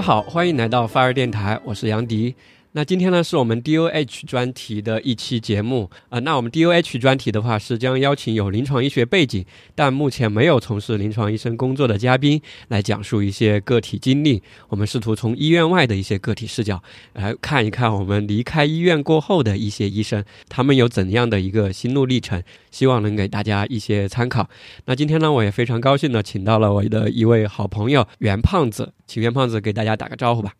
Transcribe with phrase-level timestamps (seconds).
[0.00, 2.34] 家好，欢迎来到发热电台，我是杨迪。
[2.72, 6.20] 那今天呢，是我们 DOH 专题的一期节目啊。
[6.20, 14.40] 那我们 DOH 专题的话，是将邀请有临床医学背景，但目前没有从事临床医生工作的嘉宾，来讲述一些个体经历。
[14.68, 16.80] 我们试图从医院外的一些个体视角，
[17.14, 24.48] 来看一看我们离开医院过后的一些医生，他们有怎样的一个心路历程，希望能给大家一些参考。
[24.84, 30.52] 那今天呢，我也非常高兴的请到了我的一位好朋友袁胖子，请袁胖子给大家打个招呼吧。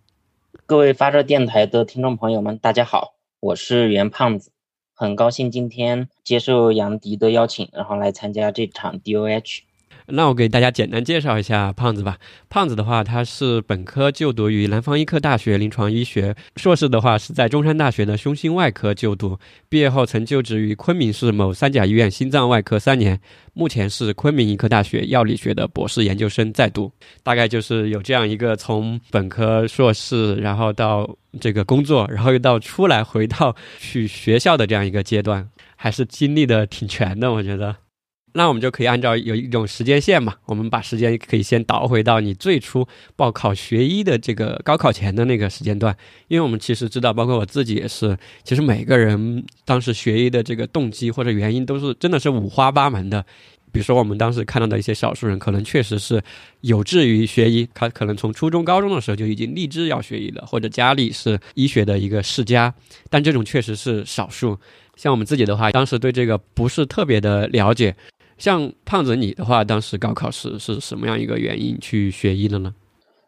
[0.71, 4.53] 各位发射电台的听众朋友们，大家好，我是袁胖子，
[4.95, 9.63] 很高兴今天接受杨迪的邀请，然后来参加这场 DOH。
[10.13, 12.19] 那我给大家简单介绍一下胖子吧。
[12.49, 19.39] 胖子的话，他是本科就读于南方医科大学临床医学，硕士的话是在中山大学的胸心外科就读，
[19.69, 23.21] 毕业后曾就职于昆明市某三甲医院心脏外科三年，
[23.53, 26.91] 目前是昆明医科大学药理学的博士研究生在读。
[27.23, 37.77] 大概就是有这样一个从本科、硕士，然后到这个工作，然后又到出来回到去学校的这样一个阶段，还是经历的挺全的，我觉得。
[38.33, 45.97] 那我们就可以按照有一种时间线嘛，我们把时间可以先倒回到你最初报考学医的这个高考前的那个时间段，
[46.29, 53.25] 因为我们其实知道，包括我自己也是，其实每个人当时学医的这个动机或者原因都是真的是五花八门的。
[53.73, 56.21] 比如说我们当时看到的一些少数人，可能确实是
[56.63, 62.75] 有志于学医，他可能从初中、高中的时候就已经立志要学医了，或者家里是医学的一个世家，
[63.09, 64.59] 但这种确实是少数。
[64.97, 67.95] 像我们自己的话，当时对这个不是特别的了解。
[68.41, 72.75] 像胖子你的话，当时高考是是什么样一个原因去学医的呢？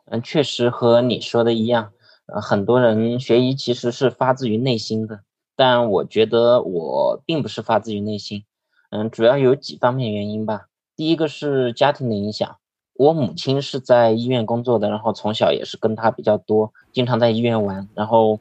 [0.06, 1.92] 嗯，确实和你说的一样，
[2.32, 5.20] 呃，很多人学医其实是发自于内心的，
[5.54, 8.44] 但我觉得我并不是发自于内心。
[8.88, 10.62] 嗯，主要有几方面原因吧。
[10.96, 12.56] 第一个是家庭的影响，
[12.94, 18.40] 我母亲是在医院工作的，然后从小也是跟她比较多，经常在医院玩，然后，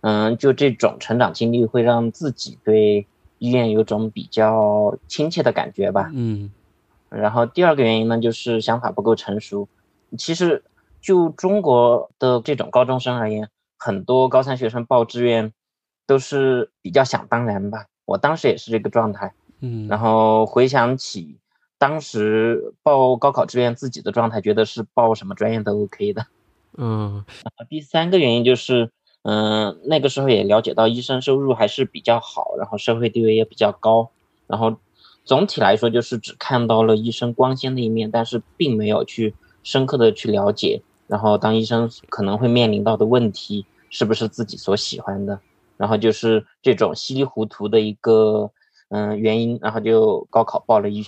[0.00, 3.06] 嗯，就这种成长经历会让自己对。
[3.38, 6.50] 医院有种比较亲切的感觉吧，嗯，
[7.08, 9.68] 然后第二个原因呢，就是想法不够成熟。
[10.18, 10.64] 其实
[11.00, 13.48] 就中国的这种高中生而言，
[13.78, 15.52] 很多高三学生报志愿
[16.06, 17.86] 都是比较想当然吧。
[18.04, 21.38] 我当时也是这个状态，嗯，然后回想起
[21.78, 26.26] 当时报高考志愿自己的状态，觉得是报什么专业都 OK 的，
[26.76, 27.24] 嗯。
[27.68, 28.90] 第三个原因就是。
[29.30, 34.08] 嗯，那个时候也了解到医生收入还是比较好，然后社会地位也比较高，
[34.46, 34.74] 然后
[35.22, 45.38] 总体来说就是只看到了医生光鲜的一面，但是并没有去深刻的去了解，然后当医生可能会面临到的问题是不是自己所喜欢的，
[45.76, 48.50] 然后就是这种稀里糊涂的一个
[48.88, 51.04] 嗯原因，然后就高考报了医。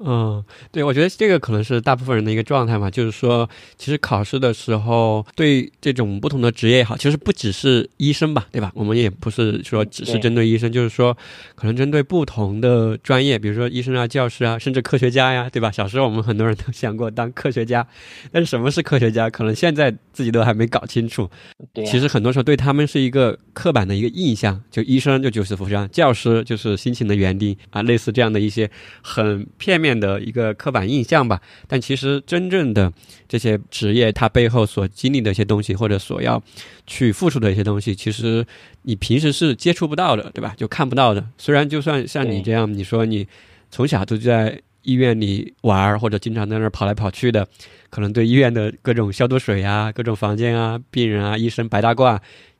[0.00, 8.72] 嗯，对，我觉得这个可能是大部分人的一个状态嘛，就是说，其实考试的时候，对这种不同的职业也好，其实不只是医生吧，对吧？
[8.74, 11.16] 我们也不是说只是针对医生，就是说，
[11.54, 15.70] 可能针对不同的专业，比如说医生啊、教师啊，甚至科学家呀，对吧？
[15.70, 17.86] 小时候我们很多人都想过当科学家，
[18.32, 21.30] 但是什么是科学家，可能现在自己都还没搞清楚。
[21.72, 28.68] 对，其实很多时候对他们是一个刻板的一个印象，就医生就九死扶伤，教师就是辛勤的园丁啊，类似这样的一些
[29.00, 29.83] 很片面。
[29.84, 32.90] 面的一个刻板印象吧，但其实真正的
[33.28, 36.42] 这些职业，它背后所经历的一些东西，或者所要
[36.86, 38.46] 去付出的一些东西，其实
[38.82, 40.54] 你平时是接触不到的，对吧？
[40.56, 41.22] 就看不到的。
[41.36, 43.26] 虽然就算像你这样，你说你
[43.70, 47.46] 从小都在医院里玩，或者经常在那儿跑来跑去的，
[47.90, 52.18] 可能对医院的各种消毒水啊、各种房间啊、病人啊、医生白大褂。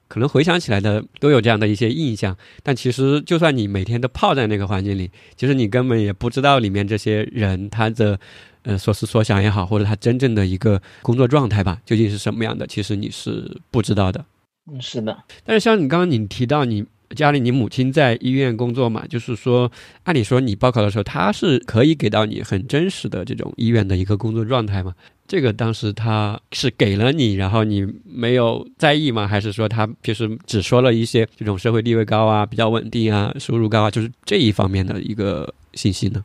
[0.08, 8.18] 可能回想起来的都有这样的一些印象，但其实就算你每天都泡在那个环境里，其实你根本也不知道里面这些人他的
[8.62, 14.24] 呃所思所想也好，或者他真正的一个工作状态吧，究竟是什么样的，其实你是不知道的。
[14.70, 15.16] 嗯，是的。
[15.44, 19.70] 但是像你刚刚你提到你家里你母亲在医院工作嘛，就是说
[20.02, 24.94] 按理说你报考的时候，他是可以给到你很真实的这种医院的一个工作状态嘛？
[25.26, 29.26] 这个当时他是给了你，然后你没有在意吗？
[29.26, 36.22] 还是说他就是只说了一些这种社会地位高啊、比较稳定啊、收入高啊，就是这一方面的一个信息呢？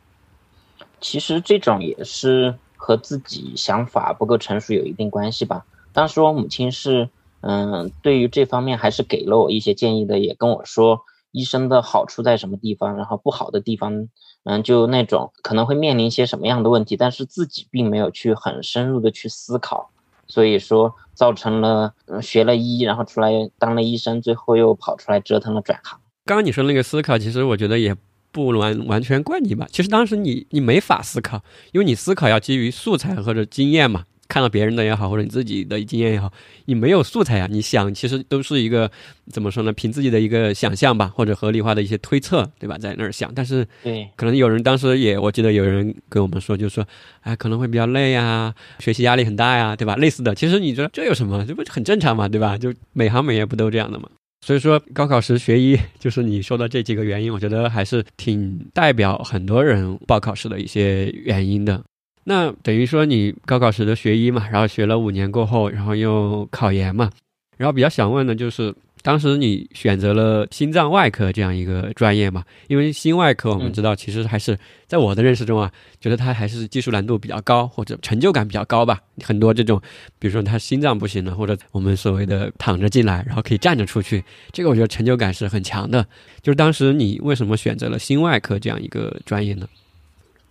[1.00, 5.64] 其实这种也是和自己想法不够成熟有一定关系吧。
[5.94, 7.08] 当时我母亲是，
[7.40, 11.00] 嗯，对于这方面还是给了我一些建议的，也跟我说
[11.32, 14.08] 医生的好处在什么地方，然后不好的地方。
[14.44, 19.90] 嗯，就那种可能会面临一些什么样的问题，但是自己并没有去很深入的去思考，
[20.26, 21.92] 所以说造成了
[22.22, 26.00] 学了医，然后出来当了医生，最后又跑出来折腾了转行。
[26.24, 27.94] 刚刚你说那个思考，其实我觉得也
[28.32, 29.66] 不完完全怪你吧。
[29.70, 34.04] 其实当时你你没法思考，因为你思考要基于素材或者经验嘛。
[34.30, 36.32] 看到别人的也好，或者你自己的经验也好，
[36.66, 38.88] 你没有素材啊，你想其实都是一个
[39.32, 39.72] 怎么说呢？
[39.72, 42.78] 凭自己的一个想象吧，或者合理化的一些推测，对吧？
[42.78, 46.86] 在那儿想，但是对，可能有人当时也，我记得有人跟我们说，就是说，
[47.22, 49.96] 哎，可能会比较累呀，学习压力很大呀，对吧？
[49.96, 51.44] 类似的，其实你觉得这有什么？
[51.44, 52.56] 这不很正常嘛，对吧？
[52.56, 54.08] 就每行每业不都这样的嘛？
[54.46, 61.82] 所以说，高考时学医，就是你说的这几个原因，我觉得还是挺代表很多人报考时的一些原因的。
[62.24, 67.10] 那等于说，你高考时的学医嘛，然后学了五年过后，然后又考研嘛，
[67.56, 68.74] 然后比较想问的就是。
[69.02, 72.44] 当时你选择了心脏外科这样一个专业嘛？
[72.68, 74.54] 因为心外科我们知道，其实还是
[74.86, 75.72] 在我的认识中啊，
[76.02, 79.00] 觉得它还是技术难度比较高，或者成就感比较高吧。
[79.22, 79.80] 很多这种，
[80.18, 84.22] 比如说他心脏不行了，或者我们所谓的躺着进来，然后可以站着出去，
[84.52, 86.06] 这个我觉得成就感是很强的。
[86.42, 89.66] 就是当时你为什么选择了心外科这样一个专业呢？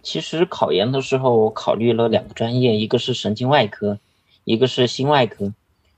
[0.09, 3.99] 其实考研的时候，我考虑了两个专业，一个是神经外科，
[4.43, 5.53] 一个是心外科。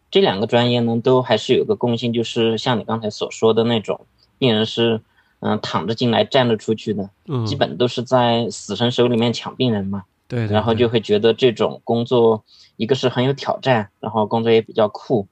[0.09, 4.01] 这两个专业呢，都还是有个共性，就是像你刚才所说的那种，
[4.37, 4.99] 病人是，
[5.39, 12.43] 嗯，躺着进来，站着出去的，嗯，基本都是在死神手里面抢病人嘛，对，然后就会觉得这种工作，
[12.75, 15.25] 一个是很有挑战，然后工作也比较酷，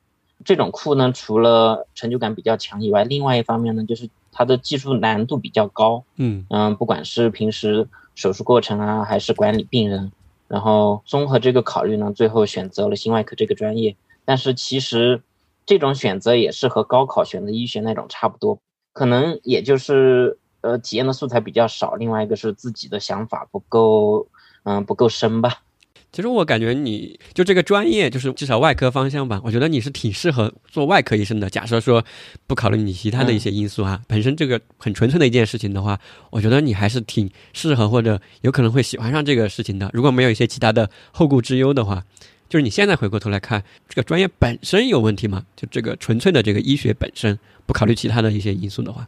[0.45, 6.45] 这种酷呢，除了成就感比较强以外，另外一方面呢，就是它的技术难度比较高，嗯。
[6.49, 7.85] 嗯，不管是平时
[8.19, 10.12] 手术过程啊，还是管理病人，
[10.50, 13.95] 然后综合这个考虑呢，最后选择了心外科这个专业。
[14.25, 15.24] 但是其实，
[15.66, 18.60] 这种选择也是和高考选择医学那种差不多，
[18.92, 24.27] 可能也就是呃体验的素材比较少，另外一个是自己的想法不够，
[24.63, 25.62] 嗯不够深吧。
[26.11, 31.50] 其实我感觉你就这个专业，就是至少外科方向吧，我觉得你是挺适合做外科医生的。
[31.50, 32.03] 假设说
[32.47, 39.89] 不考虑你其他的一些因素啊，本身这个很纯粹的一件事情的话，我觉得你还是挺适合或者有可能会喜欢上这个事情的。
[39.94, 42.03] 如果没有一些其他的后顾之忧的话。
[42.50, 45.45] 就是你现在回过头来看，这个专业本身有问题吗？
[45.55, 49.07] 就这个纯粹的这个医学本身，不考虑其他的一些因素的话，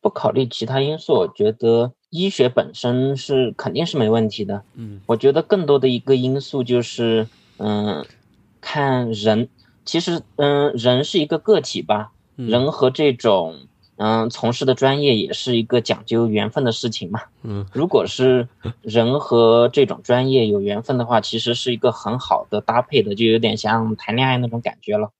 [0.00, 4.62] 不考虑其他因素，我觉得医学本身是肯定是没问题的。
[4.74, 7.26] 嗯，我觉得更多的一个因素就是，
[7.56, 8.04] 嗯，
[8.60, 9.48] 看人，
[9.84, 13.56] 其实，嗯，人是一个个体吧，人和这种。
[14.02, 17.20] 嗯，从事的专业也是一个讲究缘分的事情嘛。
[17.42, 18.48] 嗯，如果是
[18.80, 25.10] 人和这种专业有缘分的话，其实是一个很好的搭配的，就有点像谈恋爱那种感觉了。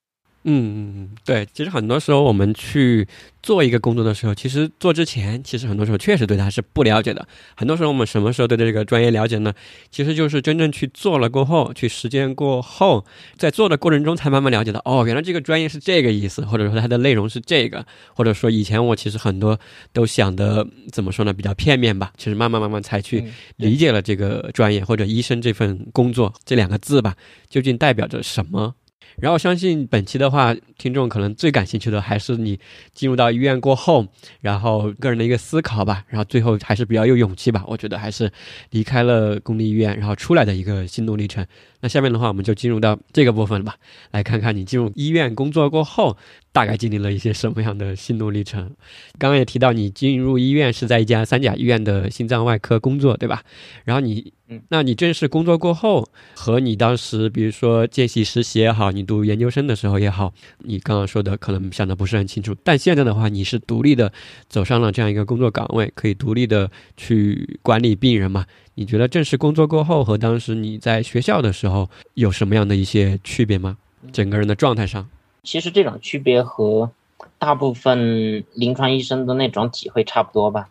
[0.43, 3.07] 嗯嗯嗯，对，其实很多时候我们去
[3.43, 7.27] 做一个工作的时候，其实做之前，其实很多时候确实对它是不了解的。
[7.55, 9.53] 很多时候我们什么时候对这个专业了解呢？
[9.91, 13.05] 其实就是真正去做了过后，去实践过后，
[13.37, 17.85] 在做的过程中才慢慢了解到，哦，原来这个专业是这个意思，或者说它的内容是这个，
[18.15, 19.59] 或者说以前我其实很多
[19.93, 22.11] 都想的怎么说呢，比较片面吧。
[22.17, 23.23] 其实慢慢慢慢才去
[23.57, 27.15] 理解了这个专业或者医生这份工作这两个字吧，
[27.47, 28.73] 究竟代表着什么。
[29.17, 32.59] 然后相信本期的话，听众可能最感兴趣的还是你
[32.93, 34.07] 进入到医院过后，
[34.39, 36.03] 然后个人的一个思考吧。
[36.07, 38.31] 然后最后还是比较有勇气吧，我觉得还是
[38.71, 41.45] 离开了公立医院，然后出来的一个心路历程。
[41.81, 43.75] 那下面的话，我们就进入到这个部分了吧，
[44.11, 46.15] 来看看你进入医院工作过后，
[46.51, 48.71] 大概经历了一些什么样的心路历程。
[49.17, 53.43] 刚刚也提到，你进入医院是在一家三甲医院的心脏外科工作，对吧？
[53.83, 54.31] 然后你，
[54.69, 62.55] 那你正式工作过后，和你当时，比如说见习实习也好，你读研究生的时候也好，你刚刚说的可能想的不是很清楚。
[62.63, 64.11] 但现在的话，你是独立的
[64.47, 68.45] 走上了这样一个工作岗位，可以独立的去管理病人嘛？
[68.75, 73.77] 你觉得正式工作过后和当时你在学校的时候有什么样的一些区别吗？
[74.11, 75.07] 整个人的状态上，
[75.43, 76.89] 其实这种区别和
[77.37, 80.69] 大部分临床医生的那种体会差不多吧。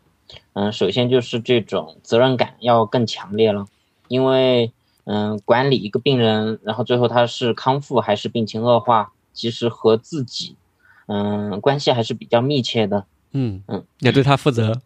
[0.55, 3.67] 嗯，首先就是这种责任感要更强烈了，
[4.09, 4.73] 因为
[5.05, 10.57] 嗯，管理一个病人，然后最后他是康复还是病情恶化，其实和自己
[11.07, 13.05] 嗯关系还是比较密切的。
[13.33, 14.81] 嗯嗯，要对他负责。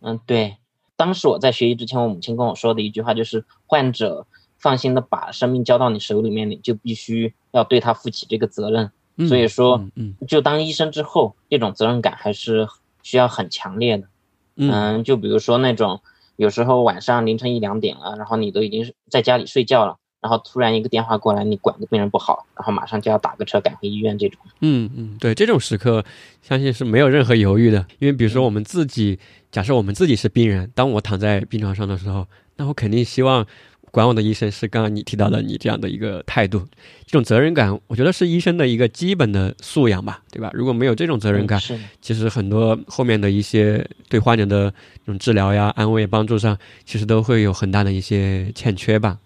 [0.00, 0.56] 嗯，对。
[1.00, 4.26] 当时我在学医之前，我母亲跟我说的一句话就是：患者
[4.58, 8.92] 放心的把生命交到你手里面，你就必须要对他负起这个责任。
[9.26, 12.68] 所以说，嗯，就当医生之后，这种责任感还是
[13.02, 14.08] 需要很强烈的。
[14.56, 16.02] 嗯，就比如说那种
[16.36, 24.38] 有时候晚上凌晨一两点了，然后你都已经在家里睡觉了，然后突然一个电话过来，你管的病人不好，然后马上就要打个车赶回医院这种。
[24.60, 26.04] 嗯嗯，对，这种时刻，
[26.42, 29.18] 相信是没有任何犹豫的，因为比如说我们自己。
[29.50, 32.24] 假设我们自己是病人，当我躺在病床上的时候，
[32.54, 33.44] 那我肯定希望
[33.90, 36.60] 管我的医生是刚刚你提到的你这样的一个态度，
[37.04, 40.52] 这种责任感，我觉得是医生的一个基本的素养吧，对吧？
[40.54, 41.60] 如果没有这种责任感，
[42.00, 49.18] 其实很多后面的一些对患者的这种治疗呀、安慰、帮助上，其实都会有很大的一些欠缺吧。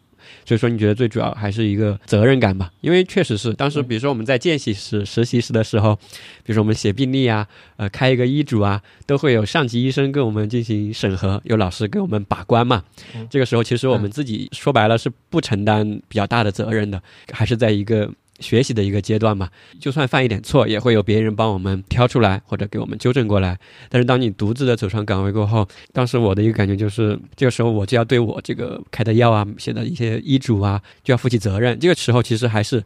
[0.44, 2.70] 所以说，你觉得最主要还是一个责任感吧？
[2.80, 5.96] 因为确实是当时，比如说我们在见习时、实习时的时候，
[6.44, 7.46] 比如说我们写病历啊，
[7.76, 12.84] 呃，开一个医嘱啊，都会有上级医生跟我们进行审核，有老师给我们把关嘛。
[13.30, 18.10] 这个时候，其实我们自己说白了是不承担比较大的责任的，还是在一个。
[18.40, 19.48] 学习的一个阶段嘛，
[19.78, 23.58] 就算犯一点错，也会有别人帮我们挑出来或者给我们纠正过来。
[23.88, 31.78] 但是当你独自的走上岗位过后，当时我的一个感觉就是，这个时候我就要对我这个开的药啊、写的一些医嘱啊，就要负起责任。
[31.78, 32.82] 这个时候其实还是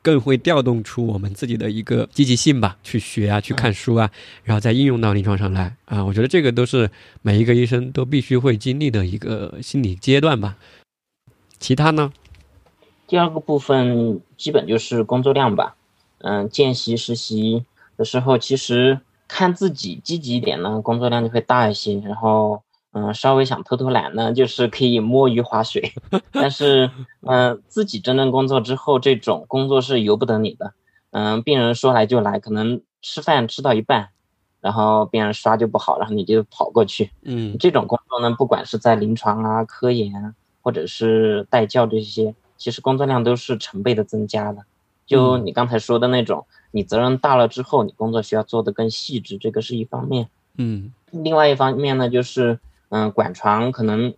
[0.00, 4.10] 更会调动出我们自己的一个积极性吧，去学啊、去看书啊，
[4.44, 6.04] 然后再应用到临床上来啊。
[6.04, 6.90] 我觉得这个都是
[7.22, 10.56] 每一个医生都必须会经历的一个心理阶段吧。
[11.58, 12.12] 其他呢？
[13.06, 15.74] 第二个部分基本就是工作量吧，
[16.18, 17.64] 嗯，见习实习
[17.96, 21.98] 的时候，其实看自己积极一点呢，工作量就会大一些。
[22.00, 22.60] 然后，
[22.92, 25.94] 嗯，稍微想偷偷懒呢，就是可以摸鱼划水。
[26.30, 26.90] 但是，
[27.22, 30.74] 嗯，自己真正工作之后，这种工作是由不得你的。
[31.12, 34.10] 嗯，病人说来就来，可能吃饭吃到一半，
[34.60, 37.10] 然后病人刷就不好，然后你就跑过去。
[37.22, 42.34] 嗯，这种工作呢，不管是在临床啊、科研，或者是带教这些。
[42.56, 44.62] 其实工作量都是成倍的增加的，
[45.06, 50.28] 就你刚才说的那种，你责任大了之后，你工作需要做得更细致，这个是一方面。
[50.56, 52.58] 嗯，另外一方面呢，就是
[52.88, 54.14] 嗯，管床可能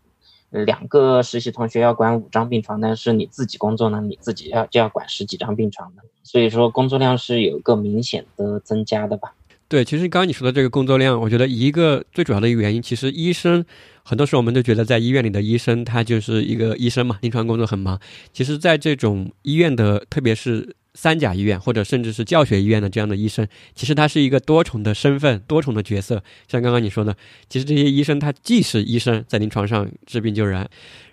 [0.51, 9.35] 两个实习同学要管五张病床，但是你自己工作呢，你自己要就要管十几张病床的，所以说工作量是有一个明显的增加的吧。
[9.69, 13.65] 对，其实刚刚你说的这个工作量，我觉得一个最主要的一个原因，其实医生
[14.07, 17.99] 很多时候我们都觉得在医院里的医生他就是一个医生嘛，临床工作很忙。
[18.33, 20.77] 其实，在这种医院的，特别是。
[20.99, 26.25] 三甲医院或者甚至是教学医院的这样的医生，其实他是一个多重的身份、多重的角色。
[26.49, 27.15] 像刚刚你说的，
[27.51, 30.67] 其实这些医生他既是医生，在临床上治病救人，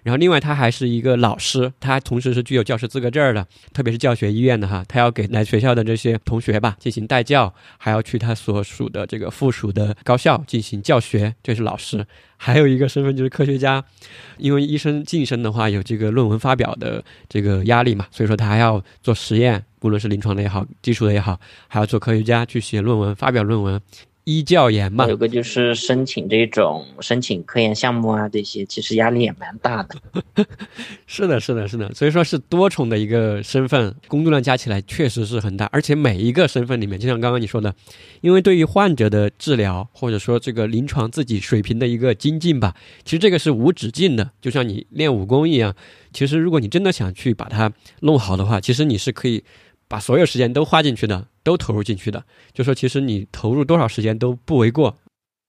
[0.04, 3.46] 然后另外他还是一个老师，他同时是具有教师资格证的。
[3.74, 12.08] 特别是教学医院的哈，他要给来学校的这些同学吧进行带教，还要去他所属的这个附属的高校进行教学，这是老师。
[12.38, 13.84] 还有一个身份就是科学家，
[14.38, 23.80] 因为医生晋升的话有这个论文发表的这个压力嘛，所以说他还要做实验，无论是临床的也好，基础的也好，还要做科学家去写论文、发表论文。
[24.26, 30.46] 医教研嘛，有个就是申请这种申请科研项目啊，这些其实压力也蛮大的。
[31.06, 37.76] 是的，是的，是的，所以说是多重的一个身份，工作量加起来确实是很大，而且每一个身份里面，就像刚刚你说的，
[38.22, 45.76] 因为对于患者的治疗或者说这个临床自己水平的一个精进吧，其实这个是无止境的，就像你练武功一样，
[46.14, 49.44] 其实如果你真的想去把它弄好的话，其实你是可以。
[49.94, 54.98] 把所有时间都花进去的，都投入进去的，就说其实你投入多少时间都不为过，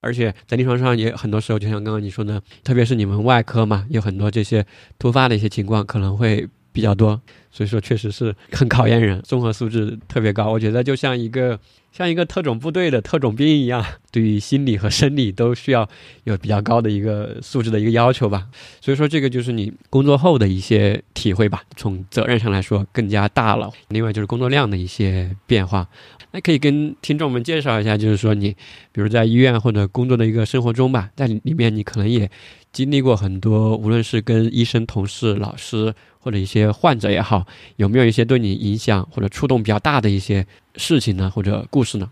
[0.03, 4.67] 而且在临床上也很多时候，就像刚刚你说的，特别是你们外科嘛，有很多这些
[4.99, 7.19] 突发的一些情况可能会比较多，
[7.51, 10.53] 所以说确实是很考验人，综合素质特别高。
[10.53, 11.59] 我觉得就像一个。
[11.97, 15.89] 像一个特种部队的特种兵一样， 对于心理和生理都需要
[16.25, 18.49] 有比较高的一个素质的一个要求吧。
[18.81, 21.63] 所以说，这个就是你工作后的一些体会吧。
[21.77, 23.71] 从责任上来说，更加大了。
[23.91, 25.87] 另外就是工作量的一些变化。
[26.33, 28.51] 那可以跟听众们介绍一下，就是说你，
[28.91, 32.29] 比如在医院或者工作的一个生活中吧，在里面你可能也
[32.75, 40.47] 经历过很多，无论是跟医生、同事、老师或者一些患者也好，有没有一些对你影响或者触动比较大的一些？
[40.77, 42.11] 事情呢，或者故事呢？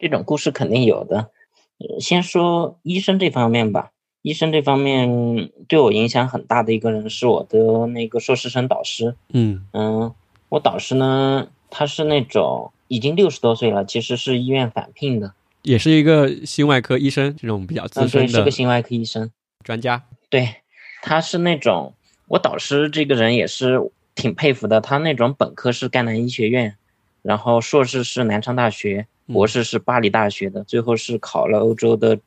[0.00, 1.30] 这种故事肯定有的。
[2.00, 3.90] 先说医生这方面吧。
[4.22, 9.14] 医生这方面对我影响很大的一个人是我的那个硕士生导师。
[9.32, 10.12] 嗯嗯，
[10.48, 15.32] 我导师呢，他是那种已经六十多岁了，其实是医院返聘的，
[15.62, 19.30] 也是一个心外科医生，这种比较资深的，是个心外科医生
[19.64, 20.04] 专家。
[20.28, 20.56] 对，
[21.02, 21.94] 他是那种
[22.26, 23.80] 我导师这个人也是
[24.14, 24.80] 挺佩服的。
[24.80, 26.76] 他那种本科是赣南医学院。
[27.20, 32.18] 然后硕士是南昌大学，博士是巴黎大学的，最后是考了欧洲的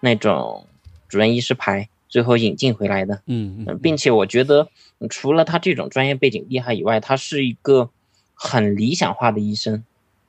[0.00, 0.66] 那种
[1.08, 3.22] 主任医师牌，最后引进回来的。
[3.26, 4.68] 嗯嗯，并且我觉得
[5.08, 7.90] 除了他这种专业背景厉害以外，他是一个
[8.34, 9.84] 很理想化的医生。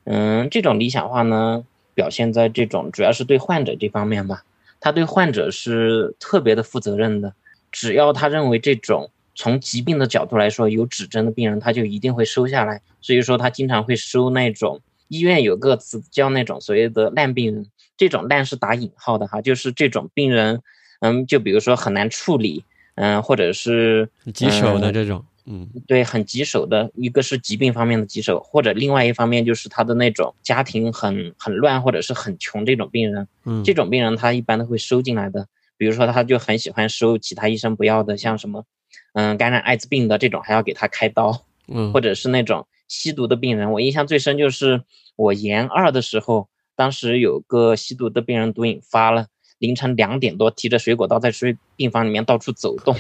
[0.06, 4.46] 嗯，这种理想化呢，表现在这种主要是对患者这方面吧。
[4.84, 7.34] 他对患者是特别的负责任的，
[7.72, 9.10] 只要他认为这种。
[9.36, 12.80] 从疾病的角度来说，有指针的病人，他就一定会收下来。
[13.02, 17.66] 所以说，他经常会收那种医院有个词叫那种所谓的烂病人，
[17.98, 20.62] 这种烂是打引号的哈，就是这种病人，
[21.00, 22.64] 嗯，就比如说很难处理，
[22.94, 35.48] 嗯，或者是棘手的这种，嗯，对，很棘手的，一个是疾病方面的棘手，或者另外一方面就是他的那种家庭很很乱或者是很穷这种病人，嗯，这种病人他一般都会收进来的。
[35.76, 38.66] 比如说，他就很喜欢收其他医生不要的，像什么。
[39.14, 44.84] 嗯感染艾滋病的这种还要给他开刀，嗯，或者是那种吸毒的病人，我印象最深就是
[45.16, 49.28] 我研二的时候，当时有个吸毒的病人毒瘾发了，
[49.64, 52.94] 凌晨两点多提着水果刀在睡病房里面到处走动，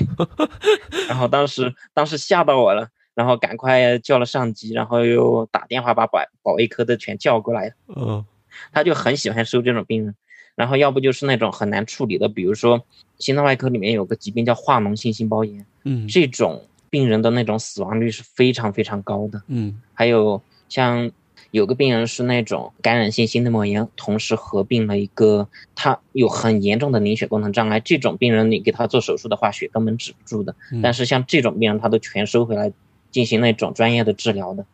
[1.10, 8.24] 然后当时当时吓到我了，然后赶快叫了上级，然后又打电话把保保卫科的全叫过来，嗯
[8.72, 10.16] 他就很喜欢收这种病人，
[10.56, 12.82] 然后要不就是那种很难处理的，比如说
[13.18, 19.42] 心脏外科里面有个疾病叫化脓性心包炎，嗯这种病人的那种死亡率是非常非常高的。
[19.48, 21.12] 嗯还有像
[21.54, 30.56] 有个病人是那种感染性心内膜炎，同时合并了一个他有很严重的凝血功能障碍，这种病人你给他做手术的话，血根本止不住的。
[30.72, 32.74] 嗯，但是像这种病人，他都全收回来
[33.12, 34.66] 进行那种专业的治疗的。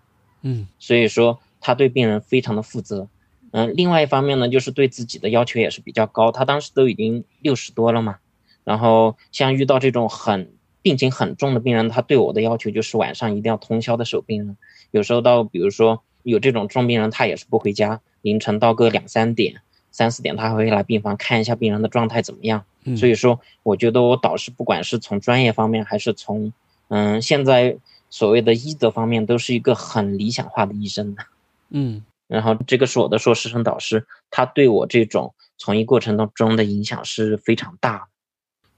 [0.41, 3.09] 嗯所以说他对病人非常的负责。
[3.51, 6.31] 嗯，另外一方面呢，就是对自己的要求也是比较高。
[6.31, 8.19] 他当时都已经六十多了嘛，
[8.63, 14.55] 然后像遇到这种很病情很重的病人，他对我的要求就是晚上一定要通宵的守病人。
[14.91, 19.61] 有时候到比如说有这种重病人，他也是不回家，凌晨到个两三点、
[19.91, 22.63] 三四点，他还会来病房看一下病人的状态怎么样。
[22.83, 26.53] 嗯，所以说，我觉得我导师不管是从专业方面，还是从
[26.87, 27.77] 嗯现在
[28.09, 31.23] 所谓的医德方面，都是一个很理想化的医生的。
[31.69, 38.03] 嗯 然后这个是我的硕士生导师，他对我这种从医过程当中的影响是非常大的。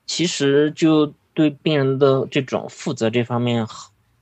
[0.05, 3.67] 其实就对病人的这种负责这方面，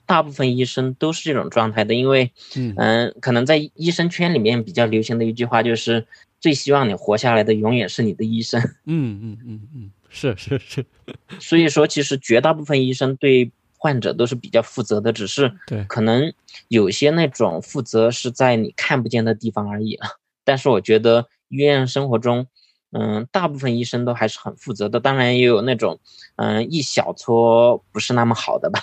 [0.10, 1.94] 大部分医生都是这种状态的。
[1.94, 6.08] 因为，嗯嗯、可能在医生圈里面比较流行的一句话就是，
[6.42, 8.60] 最希望你活下来的永远是你的医生。
[8.88, 10.84] 嗯嗯嗯嗯，是是是，
[11.40, 16.34] 所以说，其实绝大部分医生对患者都是比较负责的，只是对，可能
[16.70, 20.08] 有些那种负责是在你看不见的地方而已了。
[20.44, 22.48] 但是我觉得医院生活中，
[22.92, 25.00] 嗯，大部分医生都还是很负责的。
[25.00, 26.00] 当然也有那种，
[26.38, 28.82] 嗯，一小撮不是那么好的吧，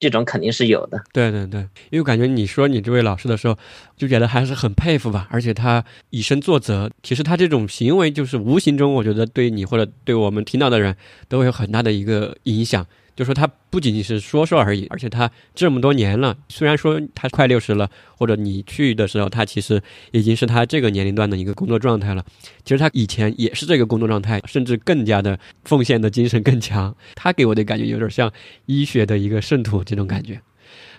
[0.00, 1.00] 这种肯定是有的。
[1.12, 1.60] 对对对，
[1.90, 3.56] 因为感觉你说你这位老师的时候，
[3.96, 10.96] 就觉得还是很佩服吧，而且他以身作则，其实他这种行为就是无形中，我觉得对你或者对我们听到的人
[11.28, 12.84] 都会有很大的一个影响。
[13.20, 22.24] 就说他不仅仅是说说而已，而且他这么多年了，虽然说他快六十了，或者你去的时候，他其实已经是他这个年龄段的一个工作状态了。
[22.64, 26.96] 其实他以前也是这个工作状态，甚至更加的奉献的精神更强。
[27.14, 28.32] 他给我的感觉有点像
[28.64, 30.40] 医学的一个圣徒这种感觉。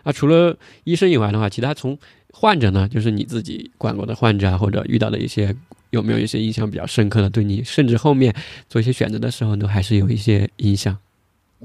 [0.03, 1.97] 啊，除了医生以外的话，其他从
[2.31, 5.55] 患者呢，就是你自己管过的患者，或者遇到的一些，
[5.89, 8.31] 有没有一些印象比较深刻的，对你甚至后面
[8.69, 10.95] 做一些选择的时候，都还是有一些影响。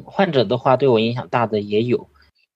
[0.04, 2.08] 患者的话对我影响大的也有，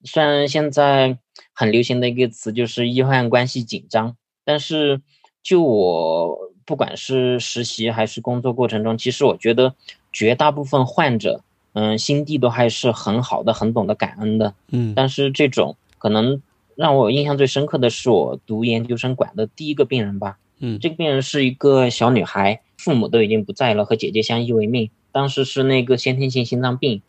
[0.05, 1.19] 虽然现在
[1.55, 5.01] 很流行的一个词就是医患关系紧张，但是
[5.43, 9.75] 就我不管是实习还是工作过程中，其实我觉得
[10.13, 14.55] 绝大部分患者，嗯，心地都还是很好的，很懂得感恩的。
[14.71, 16.43] 嗯但是这种可能
[16.77, 20.39] 让我印象最深刻的是我读研究生管的第一个病人吧。
[20.59, 24.91] 嗯这个病人是一个小女孩，父母都已经不在了，和姐姐相依为命。
[25.11, 27.03] 当时是那个先天性心脏病，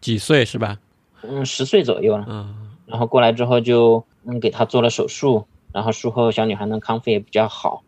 [0.00, 0.78] 几岁是吧？
[1.22, 2.24] 嗯，十岁左右了。
[2.28, 7.82] 嗯，然后过来之后就嗯给她做了手术，然后术后小女孩呢康复也比较好。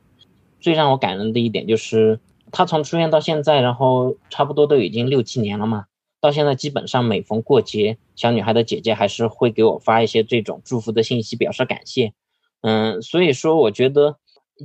[0.61, 2.20] 最让我感人的一点就是，
[2.51, 5.87] 她从出院到现在，然后差不多都已经六七年了嘛，
[6.20, 12.12] 到现在基本上每逢过节，小女孩的姐姐还是会给我发一些这种祝福的信息，表示感谢。
[12.61, 14.16] 嗯，所以说我觉得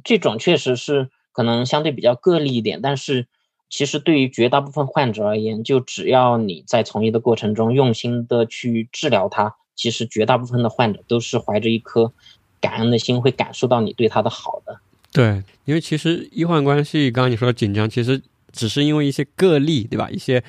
[0.04, 3.28] 这种确实是可能相对比较个例一点，但是
[3.70, 12.14] 其实对于绝大部分患者而言，就只要你在从医的过程中用心的去治疗他，其实绝大部分的患者都是怀着一颗
[12.62, 14.80] 感恩的心，会感受到你对他的好的。
[15.12, 18.22] 对，因为其实医患关系，刚刚你说的紧张，其实
[18.56, 20.10] 只是因为一些个例，对吧？
[20.10, 20.44] 一些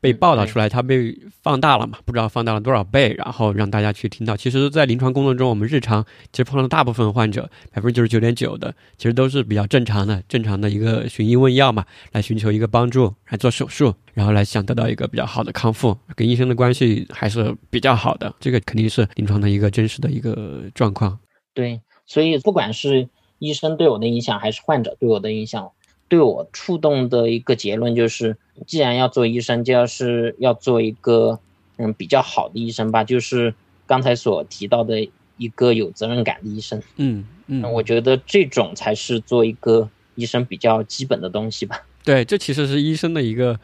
[0.00, 4.36] 被报道出来，它被放大了嘛，不知道放大了多少倍，然后让大家去听到。
[4.36, 18.32] 其实，在临床工作中，我们日常其实碰到的大部分患者，百分之九十九点九的，其实都是比较正常的，正常的一个寻医问药嘛，来寻求一个帮助，来做手术，然后来想得到一个比较好的康复，跟医生的关系还是比较好的。
[18.38, 21.18] 这个肯定是临床的一个真实的一个状况。
[21.54, 25.72] 对，所以不管是医生对我的影响，还是患者对我的影响，
[26.12, 31.40] 对我触动的一个结论就是，既然要做医生，就要是要做一个
[31.78, 33.54] 嗯比较好的医生吧，就是
[33.86, 36.82] 刚才所提到的一个有责任感的医生。
[36.96, 41.82] 嗯嗯，我觉得这种才是做一个医生比较基本的东西吧。
[42.04, 43.58] 对，这其实是医生的一个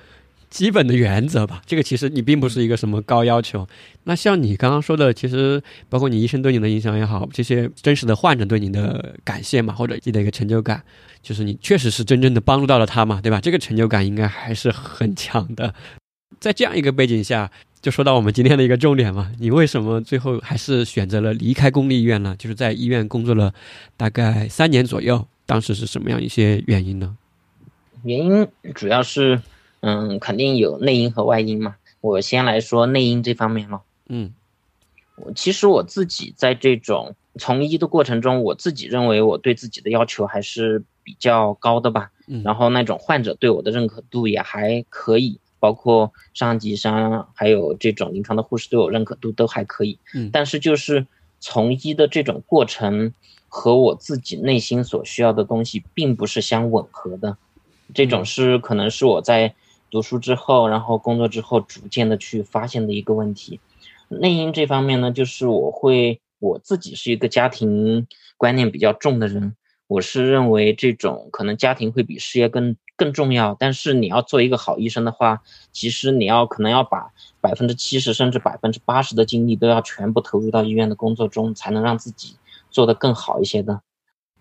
[0.50, 1.62] 基本的原则吧。
[1.66, 3.66] 这个其实你并不是一个什么高要求。
[4.04, 10.82] 那像你刚刚说的，其实包括你医生对你的影响也好，这些真实的患者对你的感谢嘛，或者自己的一个成就感，
[11.22, 13.40] 就是你确实是真正的帮助到了他嘛，对吧？
[13.40, 15.74] 这个成就感应该还是很强的。
[16.40, 17.50] 在这样一个背景下，
[17.82, 22.34] 就说到我们今天的一个重点嘛，你为什么最后还是选择了离开公立医院呢？
[22.38, 23.52] 就是在医院工作了
[23.96, 27.16] 大概三年左右，当时是什么样一些原因呢？
[28.04, 29.40] 原因主要是，
[29.80, 31.76] 嗯，肯定有内因和外因嘛。
[32.00, 33.82] 我先来说内因这方面咯。
[34.08, 34.32] 嗯，
[35.16, 42.10] 我其实我自己在这种从医的过程中，我自己认为我对自己的要求还是比较高的吧。
[42.26, 49.98] 嗯，然后那种患者对我的认可度也还可以，包括上级上还有这种临床的护士对我认可度都还可以。
[50.14, 51.06] 嗯，但是就是
[51.40, 53.12] 从医的这种过程
[53.48, 57.36] 和我自己内心所需要的东西并不是相吻合的。
[57.94, 59.54] 这种是可能是我在
[59.90, 63.60] 读书之后，然后工作之后逐渐的去发现的一个问题。
[64.08, 69.54] 内因这方面呢，就是我会我自己是一个家庭观念比较重的人，
[69.86, 73.56] 我是认为这种可能家庭会比事业更更重要。
[73.58, 82.36] 但是你要做一个好医生的话，其实你要可能要把百分之七十甚至百分之八十的精力都要全部投入到医院的工作中，才能让自己
[82.70, 83.82] 做得更好一些的。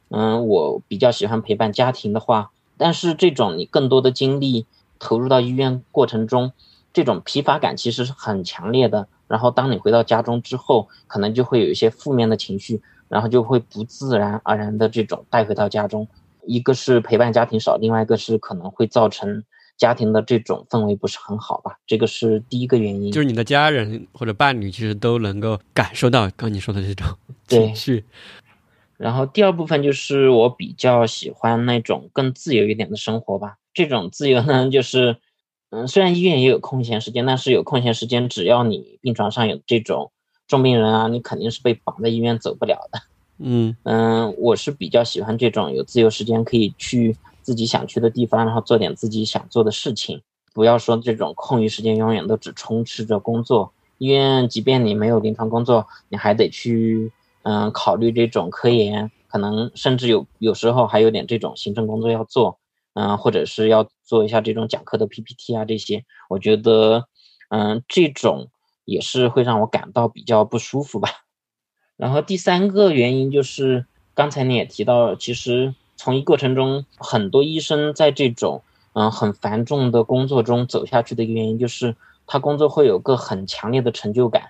[0.10, 2.52] 嗯，我比较喜欢陪伴家庭的话。
[2.80, 4.68] 但是这种你更多的精力
[5.00, 6.52] 投入到医院过程中，
[6.94, 9.08] 这种疲乏感其实是很强烈的。
[9.28, 16.08] 然后当你回到家中之后，可能就会有一些负面的情绪，然后就会不自然而然的这种带回到家中。
[16.46, 19.44] 一个是陪伴家庭少，另外一个是可能会造成
[19.76, 21.78] 家庭的这种氛围不是很好吧。
[21.86, 23.12] 这个是第一个原因。
[23.12, 27.06] 就是你的家人或者伴侣其实都能够感受到刚你说的这种
[27.48, 28.06] 情绪。
[28.96, 33.58] 然后第二部分就是我比较喜欢那种更自由一点的生活吧。
[33.78, 35.18] 这种自由呢，就是，
[35.70, 40.12] 嗯，虽然医院也有空闲时间，但是有空闲时间，只要你病床上有这种
[40.48, 43.00] 重病人啊，你肯定是被绑在医院走不了的。
[43.38, 50.20] 嗯嗯，我是比较喜欢这种有自由时间可以去自己想去的地方，然后做点自己想做的事情。
[50.56, 53.72] 不要说这种空余时间永远都只充斥着工作。
[54.00, 57.12] 医院即便你没有临床工作，你还得去。
[57.44, 62.58] 嗯，考虑这种科研，可能甚至有有时候还有点这种行政工作要做，
[62.98, 67.06] 嗯，或者是要做一下这种讲课的 PPT 啊这些，我觉得，
[67.50, 68.50] 嗯，这种
[68.86, 71.10] 也是会让我感到比较不舒服吧。
[71.96, 84.50] 然后第三个原因就是，刚才你也提到，其实从医过程中，很多医生在这种嗯很繁重的工作中走下去的一个原因，就是他工作会有个很强烈的成就感，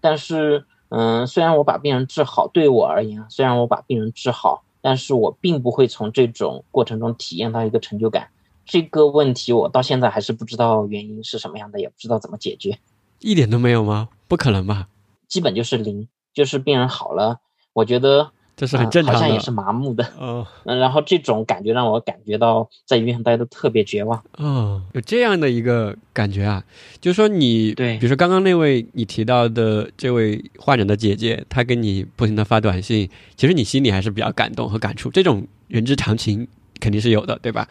[0.00, 0.66] 但是。
[0.90, 8.28] 嗯，虽然我把病人治好，对我而言，虽然我把病人治好，但是我并不会从这种过程中体验到一个成就感。
[8.64, 12.78] 这个问题我到现在还是不知道原因是什么样的，也不知道怎么解决。
[13.20, 14.08] 一点都没有吗？
[14.26, 14.88] 不可能吧？
[15.26, 17.40] 基本就是零，就是病人好了，
[17.72, 18.32] 我觉得。
[18.58, 20.04] 这是很正常的，好像也是麻木的。
[20.20, 24.20] 嗯，然后这种感觉让我感觉到在医院待的特别绝望。
[24.36, 26.64] 哦，有这样的一个感觉啊，
[27.00, 35.08] 就是说你，对，比如说刚刚那位你提到的这位患者的姐姐，她给你不停的发短信，其实你心里还是比较感动和感触。
[35.08, 36.48] 这种人之常情
[36.80, 37.68] 肯定是有的，对吧？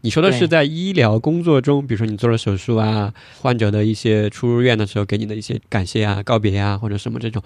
[0.00, 7.42] 你说的是在医疗工作中，比如说你做了手术啊，患者的一些出入院的时候给你的一些感谢啊、告别啊，或者什么这种，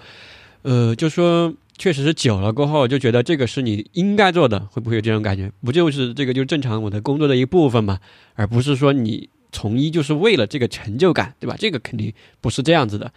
[0.61, 1.53] 呃，就说。
[1.77, 5.51] 确实是久了过后就觉得这个是你应该做的，会不会有这种感觉？
[5.63, 7.99] 不就是这个就正常我的工作的一部分嘛，
[8.33, 11.55] 而不是说你从医就是为了这个成就感，对吧？
[11.59, 13.11] 这个肯定不是这样子的。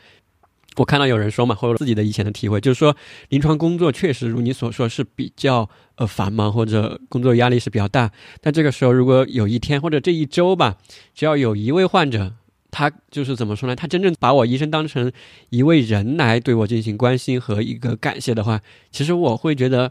[0.76, 2.96] 我看到有人说嘛，或者自己的以前的体会，就是说
[3.28, 8.10] 临床工作确实如你所说是比较呃繁忙或者工作压力是比较大。
[8.40, 10.76] 但这个时候如果有一天或者这一周吧，
[11.14, 12.34] 只要有一位患者。
[12.78, 13.74] 他就是怎么说呢？
[13.74, 15.10] 他真正把我医生当成
[15.50, 18.60] 一位人来对我进行关心和一个感谢的话，
[18.92, 19.90] 其实我会觉得，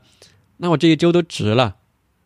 [0.56, 1.76] 那我这一周都值了。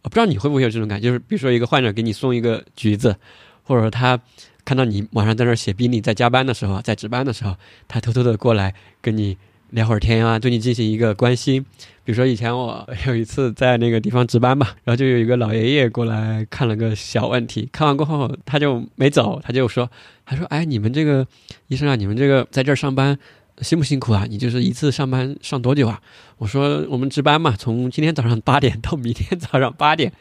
[0.04, 3.16] 我不知道你会不会有这种感觉，就是比如说一个患者给你送一个橘子，
[3.64, 4.22] 或者他
[4.64, 7.56] 看到你晚上在那儿写病历，在加班的时候，在值班的时候，
[7.88, 9.36] 他偷偷的过来跟你。
[9.72, 11.66] 聊会儿天啊，对你进行一个关心。
[12.04, 19.90] 比如说以前我 有一次在那个地方值班吧，然后就有一个老爷爷过来看了个小问题，看完过后他就没走，他就说
[20.26, 21.26] ：“他说哎，你们这个
[21.68, 23.18] 医生啊，你们这个在这儿上班
[23.60, 24.26] 辛不辛苦啊？
[24.30, 26.02] 你就是一次上班上多久啊？”
[26.40, 30.12] 我说：“我们值班嘛，从今天早上八点到明天早上八点。”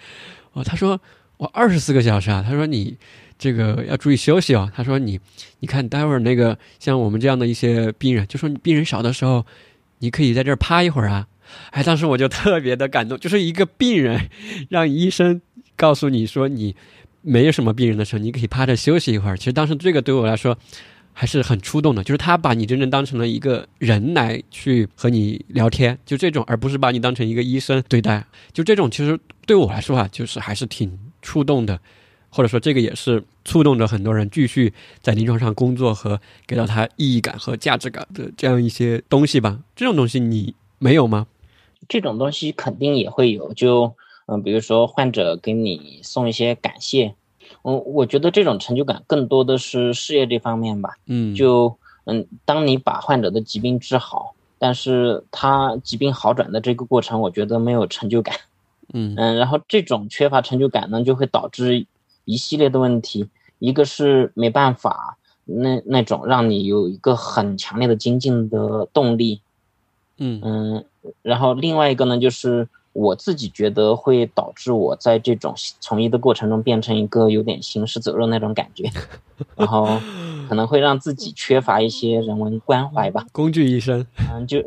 [0.52, 1.00] 哦，他说
[1.38, 2.96] ：“我二十四个小时啊。”他说：“你。”
[3.40, 4.70] 这个要注意休息哦。
[4.72, 5.18] 他说：“你，
[5.58, 9.44] 你看，待会儿那个像我们这样的一些病人，就说你病人少的时候，
[9.98, 11.26] 你可以在这儿趴一会儿啊。”
[11.72, 14.28] 哎，当时我就特别的感动，就是一个病人
[14.68, 15.40] 让医生
[15.74, 16.76] 告诉你说你
[17.22, 19.36] 没有什么病人的时候，你可以趴着休息一会儿。
[19.36, 20.56] 其实当时这个对我来说
[21.12, 28.24] 还是很触动的，就是他把你真正当成了一个人来去和你聊天，就这种，而不是把你当成一个医生对待。
[28.52, 31.80] 就这种，其实对我来说啊，就是还是挺触动的。
[32.30, 39.58] 或者说这个也是触动着很多人继续在临床上工作和给到他意义感和价值感的这样一些东西吧。
[39.74, 41.26] 这种东西你没有吗？
[41.88, 43.92] 这种东西肯定也会有，就
[44.26, 47.14] 嗯，比如说患者给你送一些感谢，
[47.62, 50.90] 嗯，我觉得这种成就感更多的是事业这方面吧。
[51.06, 58.36] 嗯，就嗯，当你把患者的疾病治好，但是他疾病好转的这个过程，我觉得没有成就感。
[58.92, 61.86] 嗯嗯，然后这种缺乏成就感呢，就会导致
[62.24, 63.28] 一系列的问题，
[63.58, 69.40] 一个是没办法那那种让你有一个很强烈的精进的动力。
[70.18, 70.84] 嗯嗯，
[71.22, 78.90] 然后另外一个呢，就是我自己觉得会导致我在这种从医的过程中变成一个有点行尸走肉那种感觉，
[79.56, 80.00] 然后
[80.48, 83.24] 可能会让自己缺乏一些人文关怀吧。
[83.30, 84.60] 工具医生，嗯，就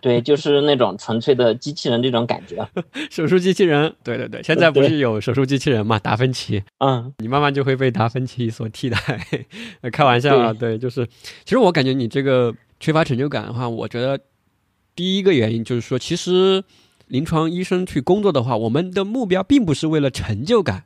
[0.00, 2.64] 对，就是那种纯粹的机器人这种感觉。
[3.10, 8.98] 手术机器人，对对对，现在不是有手术机器人嘛，达芬奇，嗯，你慢慢就会被达芬奇所替代。
[9.90, 11.04] 开玩笑啊，对，就是，
[11.44, 14.18] 其实我感觉你这个缺乏成就感的话，我觉得。
[14.96, 16.62] 第一个原因就是说，其实
[17.08, 20.84] 临床医生去工作的话，我们的目标并不是为了成就感，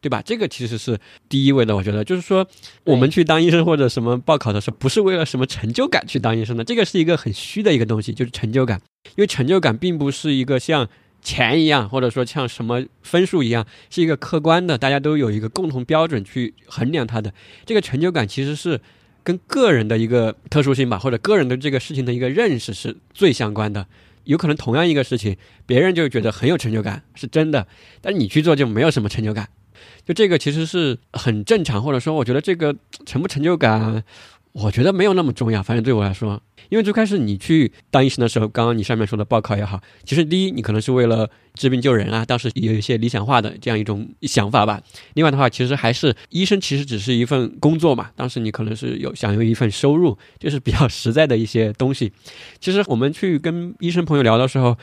[0.00, 0.22] 对吧？
[0.22, 0.98] 这个其实是
[1.28, 1.74] 第一位的。
[1.76, 2.46] 我觉得就是说，
[2.84, 6.64] 我们去当医生或者什么报考的时候，不是为了什么成就感去当医生的。
[6.64, 8.80] 这个是一个很虚的一个东西，就是成就感。
[9.16, 10.88] 因为成就感并不是一个像
[11.22, 17.32] 钱一样，或者说像什么分数一样，是一个客观的，大家都有一个共同标准去衡量它的。
[17.64, 18.80] 这个成就感其实是。
[19.26, 23.86] 跟个人的一个特殊性吧，或者个人的这个事情的一个认识是最相关的。
[24.24, 27.66] 有可能同样一个事情，别人就觉得很有成就感，是真的，
[28.00, 29.48] 但你去做就没有什么成就感。
[30.06, 32.74] 就这个其实是很正常，或者说我觉得这个
[33.06, 34.04] 成不成就感。
[34.54, 44.80] 我觉得没有那么重要，反正对我来说，因为最开始你去当医生的时候，刚刚你上面说的报考也好，其实第一你可能是为了治病救人啊，当时有一些理想化的这样一种想法吧。
[45.14, 52.12] 另外的话，其实还是医生其实只是一份工作嘛，当时你可能是有想有一份收入，就是比较实在的一些东西。
[52.60, 54.78] 其实我们去跟医生朋友聊的时候，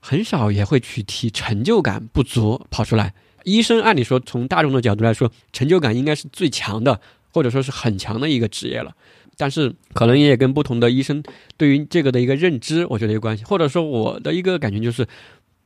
[0.00, 3.12] 很少也会去提成就感不足跑出来。
[3.44, 7.02] 医生按理说从大众的角度来说，成就感应该是最强的。
[7.32, 8.92] 或者说是很强的一个职业了，
[9.36, 11.22] 但是可能也跟不同的医生
[11.56, 13.44] 对于这个的一个认知，我觉得有关系。
[13.44, 15.06] 或者说我的一个感觉就是，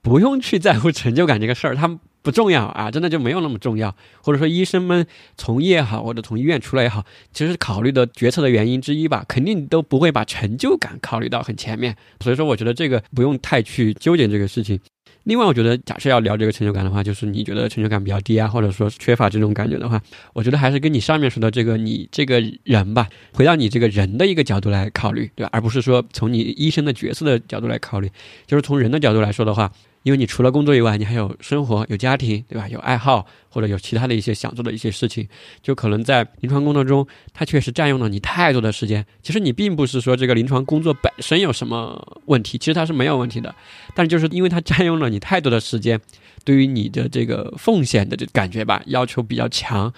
[0.02, 3.94] 不用去在乎成就感这个事儿，它不重要啊，真的就没有那么重要。
[4.22, 11.96] 或者说医生们从业也好，或者从医院出来也好，其实考虑的决策的原因之一吧，肯定都不会把成就感考虑到很前面。
[12.20, 14.78] 所以说，我觉得这个不用太去纠结这个事情。
[15.24, 20.00] 另外，我觉得假设要聊这个成就感的话，就是你觉得成就感比较低啊，或者说缺乏这种感觉的话，
[20.32, 25.50] 我觉得还是跟你上面说的这个你这个人吧，回到你这个人的一个角度来考虑，对吧？
[25.52, 28.10] 而不是说从你医生的角色的角度来考虑，
[28.46, 29.72] 就是从人的角度来说的话。
[30.04, 32.68] 因为你除了工作以外，你还有生活、有家庭，对吧？
[32.68, 35.26] 有爱好或者有其他的一些想做的一些事情，
[35.62, 39.04] 就可能在临床工作中，它确实占用了你太多的时间。
[39.22, 43.54] 其实你并不是说这个临床工作本身有什么问题，其实它是没有问题的，
[43.94, 45.98] 但就是因为它占用了你太多的时间，
[46.44, 49.92] 对于你的这个奉献的这感觉吧，要求比较强。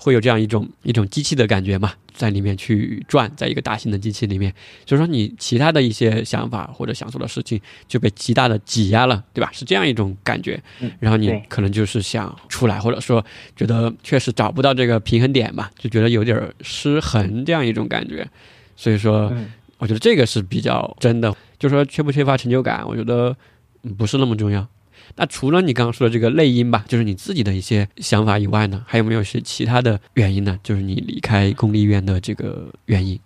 [0.00, 4.54] 会有这样一种一种机器的感觉嘛，在里面去转，在一个大型的机器里面，
[4.86, 9.50] 所以说你其他的一些想法或者想做的事情就被极大的挤压了，对吧？
[9.52, 10.62] 是这样一种感觉。
[11.00, 13.22] 然后你可能就是想出来，或者说
[13.56, 18.26] 觉得确实找不到这个平衡点嘛，就觉得有点失衡这样一种感觉。
[18.76, 19.32] 所以说，
[19.78, 23.36] 我觉得这个是比较真的，就说缺不缺乏成就感，我觉得
[23.96, 24.64] 不是那么重要。
[25.16, 30.58] 那除了你刚刚说的这个内因吧，就是你自己的一些想法以外呢，还有没有是其他的原因呢？
[30.62, 33.18] 就是你离开公立医院的这个原因。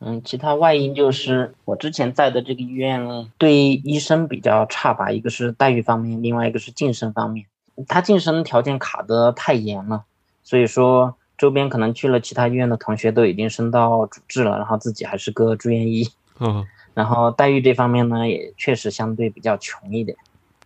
[0.00, 7.44] 嗯，其他外因就是我之前在的这个医院对医生比较差吧，一个是待遇方面，另外一个是晋升方面，
[7.86, 10.04] 他晋升条件卡的太严了，
[10.42, 16.08] 所以说周边可能去了其他医院的同学都已经升到主治了，然后自己还是个住院医。
[16.38, 16.66] 嗯。
[16.92, 20.16] 然后待遇这方面呢，也确实相对比较穷一点。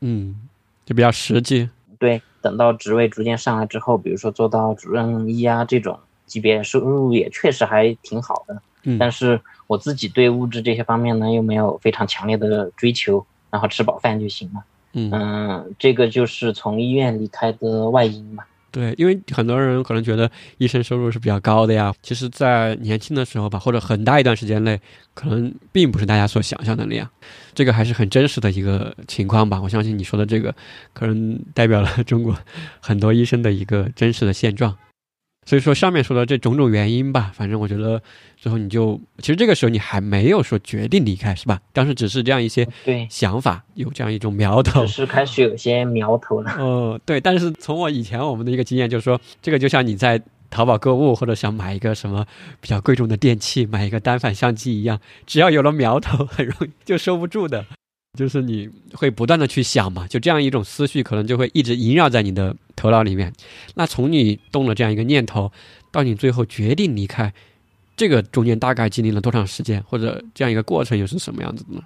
[0.07, 0.37] 嗯，
[0.85, 1.67] 就比较实际。
[1.99, 8.61] 对，等到职位逐渐上来之后，比如说做到主任医啊这种级别，收入也确实还挺好的。
[8.83, 14.63] 嗯，但是我自己对物质这些方面呢，又没有非常强烈的追求，然后吃饱饭就行了。
[14.93, 18.45] 嗯，这个就是从医院离开的外因嘛。
[18.75, 24.81] 对，因为很多人可能觉得医生收入是比较高的呀，其实，在年轻的时候吧，或者很大一段时间内，
[25.15, 27.09] 可能并不是大家所想象的那样。
[27.55, 29.61] 这个还是很真实的一个情况吧。
[29.63, 30.53] 我相信你说的这个，
[30.93, 32.37] 可能代表了中国
[32.81, 34.77] 很多医生的一个真实的现状。
[35.47, 38.01] 所以说上面说的这种种原因吧，反正我觉得
[38.37, 41.61] 最后你就其实这个时候你还没有说决定离开，是吧？
[41.73, 44.93] 当时只是这样一些对想法，有这样一种苗头只。
[44.93, 46.51] 是开始有些苗头了。
[46.59, 52.25] 哦，对，但是从我以前我们的一个经验就是说，这个就像你在淘宝购物或者想买一个什么
[52.61, 57.65] 比较贵重的电器，买一个单反相机一样，只要有了苗头，很容易就收不住的。
[58.15, 63.33] 就是你会不断的去想嘛，就这样一种思绪，可能就会一直萦绕在你的头脑里面。
[63.75, 65.51] 那从你动了这样一个念头，
[65.91, 67.33] 到你最后决定离开，
[67.97, 71.83] 这个中间大概经历了多长时间，或者这样一个过程又是什么样子的呢？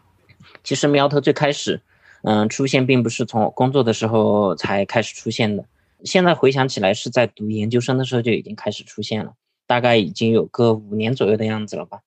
[0.62, 1.81] 其实苗头最开始，
[2.23, 5.64] 嗯、出现并不是从我工作的时候才开始出现的。
[6.05, 9.33] 现在回想起来，是在读研究生的时候就已经开始出现了，
[9.67, 12.01] 大概已经有个五年左右的样子了吧。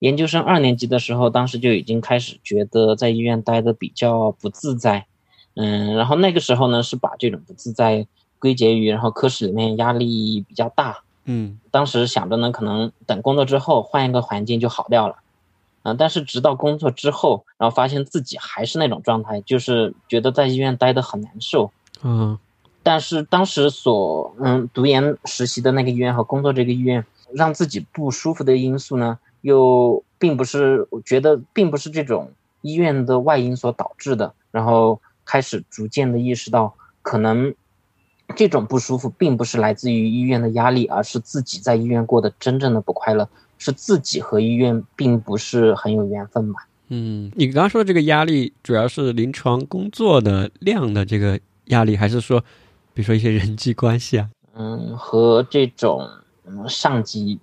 [0.00, 5.06] 研究生二年级的时候，当时就已经开始觉得在医院待的比较不自在，
[5.54, 8.06] 嗯，然后那个时候呢，是把这种不自在
[8.38, 11.58] 归结于，然后科室里面压力比较大，嗯。
[11.70, 15.16] 当时想着呢，可能等工作之后换一个环境就好掉了，
[15.82, 21.72] 嗯、但是直到工作之后，然后发现自己还是那种状态，就是觉得在医院待的很难受。
[22.04, 22.38] 嗯。
[22.84, 37.54] 但是当时所嗯读研实习的那个医院和工作这个医院，让自己不舒服的因素呢，又并不是我觉得并不是这种医院的外因所导致的，然后开始逐渐的意识到，可能
[38.36, 46.66] 这种不舒服并不是来自于医院的压力，而是自己在医院过得真正的不快乐，是自己和医院并不是很有缘分吧。
[46.88, 52.40] 嗯，你刚刚说的这个压力，主要是临床工作的量的这个压力，还是说，
[52.92, 54.30] 比如说一些人际关系啊？
[54.54, 56.08] 嗯，和这种
[56.46, 57.38] 嗯上级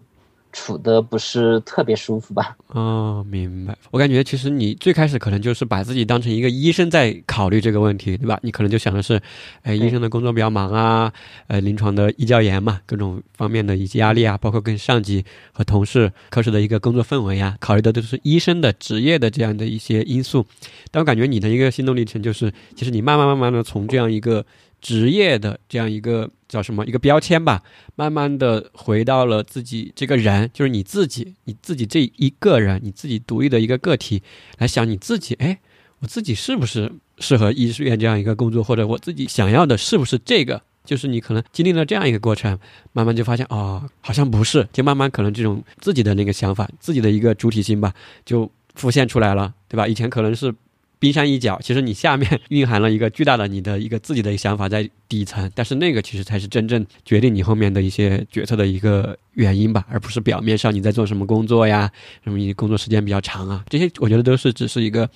[0.55, 2.55] 处的不是特别舒服吧。
[2.69, 3.77] 哦，明白。
[3.91, 8.39] 我感觉其实你最开始可能就是把自己当成一个医生在考虑这个问题，对吧？
[8.41, 9.21] 你可能就想的是，
[9.63, 11.11] 哎，医生的工作比较忙啊，
[11.47, 20.45] 呃，临床的医教研嘛，各种方面的一些压力啊，包括跟上级和同事、科室的一个工作氛围啊，考虑的都是医生的职业的这样的一些因素。
[20.89, 24.45] 但我感觉你的一个心路历程就是，其实你慢慢慢慢的从这样一个
[24.81, 27.63] 职业的这样一个叫什么一个标签吧，
[27.95, 34.21] 慢慢的回到了自己这个人，就是你自己，你自己这一个人，你自己独立的一个个体，
[34.57, 35.59] 来想你自己，哎，
[35.99, 40.61] 我自己是不是适合医院这样一个工作，或者我自己想要的是不是这个？
[40.83, 42.59] 就是你可能经历了这样一个过程，
[42.93, 47.91] 慢慢就发现哦，好像不是，就慢慢可能这种自己的那个想法，自己的一个主体性吧，
[48.23, 49.87] 就浮现出来了，对吧？
[49.87, 50.53] 以前可能是
[50.99, 61.91] 冰山一角，其实你下面 蕴含了一个巨大的你的一个自己的想法在底层，但是那个其实才是真正决定你后面的一些决策的一个原因吧，而不是表面上你在做什么工作呀，
[62.23, 65.09] 什么你工作时间比较长啊，这些我觉得都是只是一个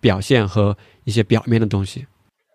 [0.00, 2.06] 表现和一些表面的东西。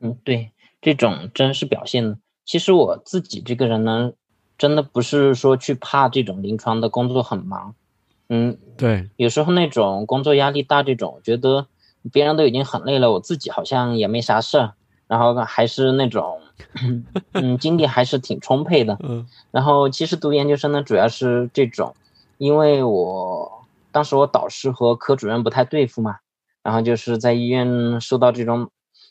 [0.01, 4.11] 嗯，对，这种真实表现呢，其实我自己这个人呢，
[4.57, 7.75] 真的不是说去怕这种临床的工作很忙，
[8.29, 11.67] 嗯，对，有时候那种工作压力大，这种我觉得
[12.11, 14.73] 别人都已经很累了，我自己好像也没啥事儿，
[15.07, 16.39] 然后还是那种，
[17.33, 18.97] 嗯，精力还是挺充沛的。
[19.01, 21.93] 嗯然后其实读研究生呢，主要是这种，
[22.37, 26.17] 因为我当时我导师和科主任不太对付嘛，
[26.63, 28.69] 然后就是在医院受到这种，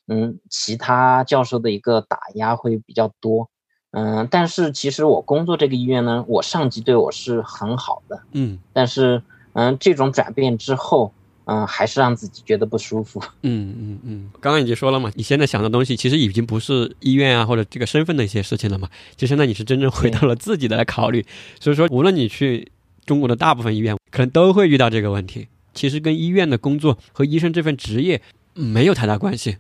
[0.09, 3.51] 嗯，其他教授的一个打压会比较多，
[3.91, 9.23] 嗯，但是其实我工作这个医院呢，我上级对我是很好的，嗯但是
[9.53, 11.13] 嗯，这种转变之后，
[11.53, 13.21] 嗯，还是让自己觉得不舒服。
[13.43, 21.27] 嗯嗯嗯，刚刚已经说了嘛，你现在想的东西其实已经不是医院啊或者这个身份的一些事情了嘛，就现在你是真正回到了自己的来考虑，
[21.59, 22.71] 所以说无论你去
[23.05, 25.49] 中国的大部分医院，可能都会遇到这个问题。
[25.75, 28.23] 其实跟医院的工作和医生这份职业
[28.55, 29.57] 没有太大关系，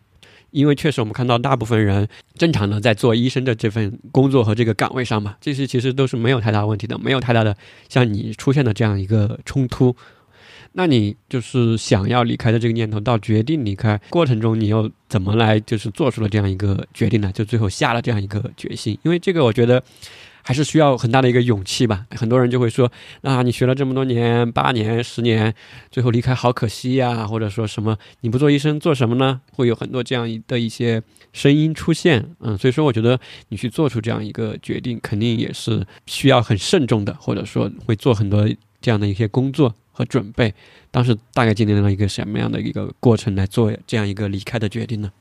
[0.53, 7.57] 因为确实我们看到大部分人正常的在做医生的这份工作和这个岗位上嘛，这些其实都是没有太大问题的，没有太大的
[7.89, 9.97] 像你出现的这样一个冲突。
[10.73, 17.31] 那你就是想要离开的这个念头，到决定离开过程中，你又怎么来就是做出了这样一个决定呢？
[17.33, 19.83] 就最后下了这样一个决心，因为这个我觉得
[20.43, 22.07] 还是需要很大的一个勇气吧。
[22.11, 22.91] 很多人就会说，
[23.23, 25.55] 啊，你学了这么多年，八年、十年，
[25.91, 29.41] 最后离开好可惜呀、或者说什么你不做医生做什么呢？
[29.53, 32.37] 会有很多这样的一些声音出现。
[32.41, 38.49] 嗯，所以说我觉得你去做出这样一个决定，肯定也是需要很慎重的，或者说会做很多
[38.81, 40.55] 这样的一些工作和准备。
[40.91, 45.13] 当时大概经历了一个什么样的一个过程来做这样一个离开的决定呢？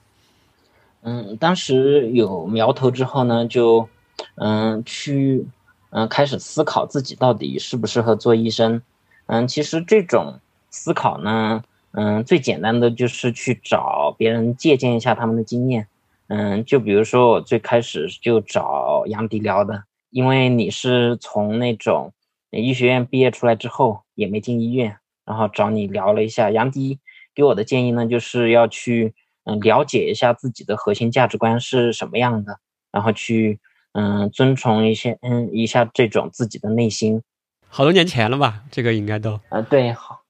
[1.02, 3.88] 嗯，当时有苗头之后呢，就
[4.36, 5.46] 嗯去
[5.92, 8.82] 嗯开始思考自己到底适不适合做医生。
[9.28, 15.88] 嗯，其实这种思考呢，嗯，最简单的就是去找别人借鉴一下他们的经验。
[16.28, 22.12] 嗯，就比如说我最开始就找杨迪聊的，因为你是从那种
[22.52, 26.50] 医学院毕业出来之后，也没进医院，然后找你聊了一下。
[26.50, 27.00] 杨迪
[27.36, 32.60] 给我的建议呢，就是要去嗯了解一下自己的核心价值观是什么样的，
[32.91, 33.60] 然后去
[33.93, 37.22] 嗯遵从一些嗯一下这种自己的内心。
[37.68, 38.64] 好多年前了吧？
[38.72, 40.22] 这个应该都啊对，好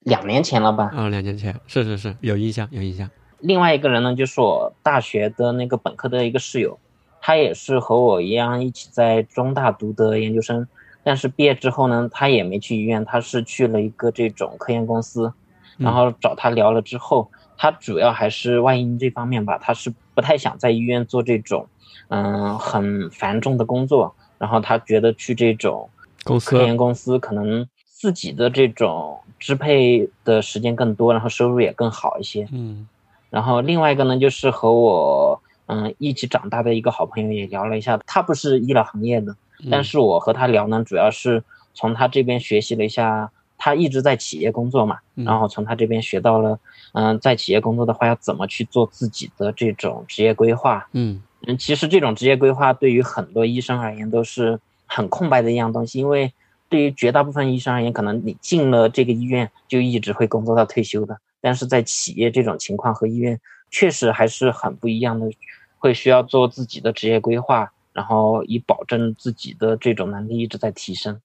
[0.00, 0.92] 两年前了吧？
[0.94, 3.10] 啊，两年前是是是有印象有印象。
[3.40, 6.78] 另外一个人呢，就是我大学的那个本科的一个室友。
[7.18, 10.68] 他也是和我一样一起在中大读的研究生，
[11.06, 15.32] 但是毕业之后呢，他也没去医院，他是去了一个这种科研公司，
[15.78, 21.64] 然后找他聊了之后，他主要还是外因这方面吧，他是不太想在医院做这种，
[22.08, 25.88] 嗯，很繁重的工作，然后他觉得去这种
[26.24, 32.88] 公司科研公司可能自己的这种支配的时间更多，然后收入也更好一些，嗯，
[33.30, 35.40] 然后另外一个呢，就是和我。
[35.68, 39.34] 嗯，一起长大的一个好朋友也聊了一下，他不是医疗行业的，
[39.70, 41.42] 但是我和他聊呢，主要是
[41.72, 46.58] 从他这边学习了一下，他一直在企业工作嘛，然后从他这边学到了，
[46.92, 51.22] 嗯，在企业工作的话要怎么去做自己的这种职业规划，嗯。
[51.46, 56.32] 嗯，其实这种职业规划对于很多医生而言都是很空白的一样东西，因为
[56.68, 63.40] 对于绝大部分医生而言，可能你进了这个医院就一直会工作到退休的，但是在企业这种情况和医院
[63.70, 65.30] 确实还是很不一样的。
[65.78, 71.18] 会需要做自己的职业规划，然后以保证自己的这种能力一直在提升。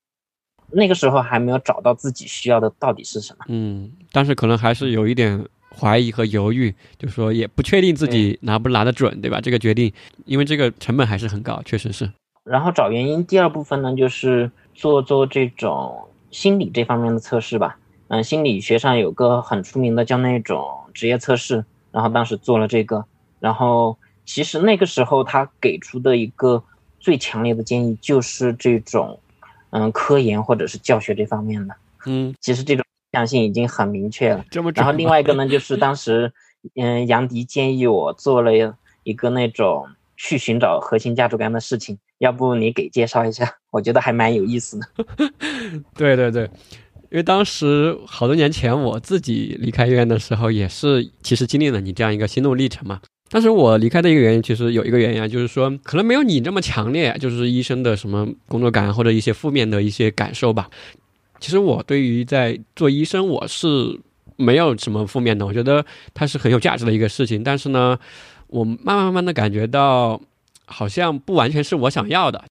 [0.71, 5.45] 那个时候还没有找到自己需要的到底是什么，嗯，但是可能还是有一点
[5.77, 9.41] 怀疑和犹豫，就说也不确定自己拿不拿得准，对吧？
[9.41, 9.91] 这个决定，
[10.23, 12.09] 因为这个成本还是很高，确实是。
[12.45, 17.77] 然后找原因，第二部分呢，就是做做这种心理这方面的测试吧。
[18.07, 23.03] 嗯，心理学上有个很出名的叫那种职业测试，然后当时做了这个，
[23.41, 23.97] 然后。
[24.33, 26.63] 其实那个时候他给出的一个
[27.01, 29.19] 最强烈的建议就是这种，
[29.71, 31.75] 嗯，科研或者是教学这方面的。
[32.05, 34.45] 嗯，其实这种方向性已经很明确了。
[34.49, 36.31] 这么然后另外一个呢，就是当时，
[36.75, 38.53] 嗯，杨迪建议我做了
[39.03, 43.57] 一个那种去寻找核心价值观的事情，要不你给介绍一下？
[43.69, 44.87] 我觉得还蛮有意思的。
[45.93, 46.43] 对对对，
[47.09, 53.01] 因为当时好多年前我自己离开医院的时候，也是其实经历了你这样一个心路历程嘛。
[53.33, 60.69] 但是我离开的一个原因，其实有一个原因啊，就是说可能没有你这么强烈，就是医生的什么工作感或者一些负面的一些感受吧。
[61.39, 63.97] 其实我对于在做医生，我是
[64.35, 67.41] 没有什么负面的，我觉得它是很有价值的一个事情。
[67.41, 67.97] 但是呢，
[68.47, 70.21] 我慢慢慢慢的感觉到，
[70.65, 72.43] 好像不完全是我想要的。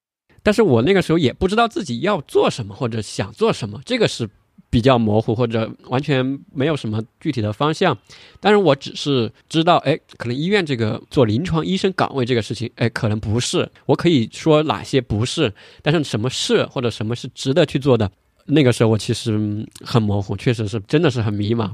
[0.42, 4.30] 但是我那个时候也不知道自己要做什么或者想做什么，这个是。
[4.70, 7.96] 比较模糊或者完全没有什么具体的方向，
[8.38, 13.68] 但是我只是知道，哎，可能医院这个做临床医生岗位这个事情，哎，可能不是。
[13.86, 15.52] 我可以说哪些不是，
[15.82, 18.08] 但是什么是或者什么是值得去做的，
[18.46, 21.72] 那个时候我其实很模糊，确实是真的是很迷茫。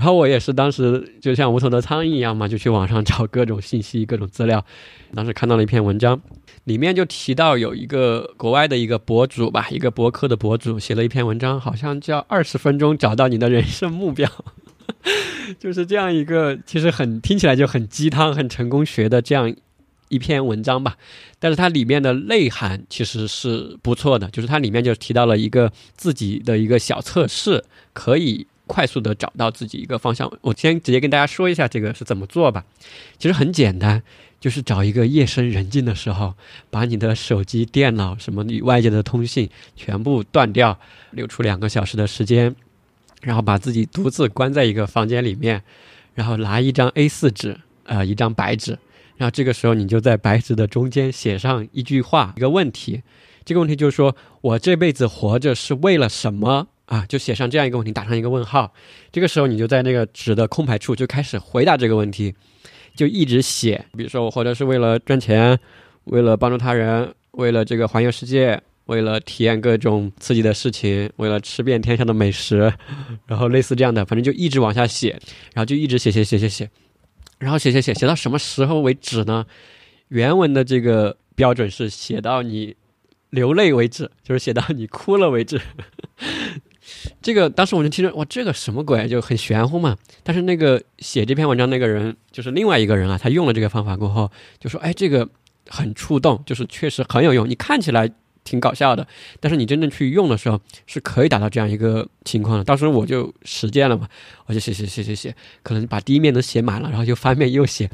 [0.00, 4.64] 然后我也是当时就像无头的苍蝇一样嘛，就去网上找各种信息、各种资料。
[5.14, 6.18] 当时看到了一篇文章，
[6.64, 14.26] 里面就提到有一个国外的一个博主吧，一个博客的博主写了一篇文章，好像叫《二十分钟找到你的人生目标》，
[15.60, 19.54] 就是这样一个其实很听起来就很鸡汤、很成功学的这样
[20.08, 20.96] 一篇文章吧。
[21.38, 28.46] 但是它里面的内涵其实是不错的，就是它里面就提到了一个自己的一个小测试，可以。
[28.70, 32.64] 快速的找到自己一个方向，我先直接跟大家说一下这个是怎么做吧。
[33.18, 34.00] 其实很简单，
[34.38, 36.34] 就是找一个夜深人静的时候，
[36.70, 40.78] 把你的手机、电脑什么与外界的通信全部断掉，
[41.10, 42.54] 留出两个小时的时间，
[43.22, 45.64] 然后把自己独自关在一个房间里面，
[46.14, 48.78] 然后拿一张 A4 纸，呃，一张白纸，
[49.16, 53.02] 然后这个时候你就在白纸的中间写上一句话，一个问题。
[53.44, 56.68] 这个问题就是说我这辈子活着是为了什么？
[56.90, 58.72] 啊，就写上这样一个问题，打上一个问号。
[59.12, 62.34] 这个时候，你就在那个纸的空白处就开始回答这个问题，
[62.96, 63.86] 就一直写。
[63.96, 65.56] 比如说，我活着是为了赚钱，
[66.06, 72.72] 为了帮助他人，为了这个环游世界，为了体验各种刺激的事情，为了吃遍天下的美食，
[73.24, 75.10] 然后类似这样的，反正就一直往下写，
[75.54, 76.68] 然后就一直写写写写写，
[77.38, 79.46] 然后写写写写到什么时候为止呢？
[80.08, 82.74] 原文的这个标准是写到你
[83.30, 85.60] 流泪为止，就是写到你哭了为止。
[87.22, 89.96] 这个当时我就听着，哇，这个什么鬼，就很玄乎嘛。
[90.22, 95.28] 但是那个写这篇文章那个人，就是另外一个人啊，他用了这个方法过后，就说，哎，这个
[95.68, 97.48] 很触动，就是确实很有用。
[97.48, 98.10] 你看起来
[98.42, 99.06] 挺搞笑的，
[99.38, 102.64] 但是你真正去用的时候，是可以达到这样一个情况的。
[102.64, 104.08] 当时我就实践了嘛，
[104.46, 107.90] 我就写写写写写，可能把第一面都写满了，然后就翻面又写，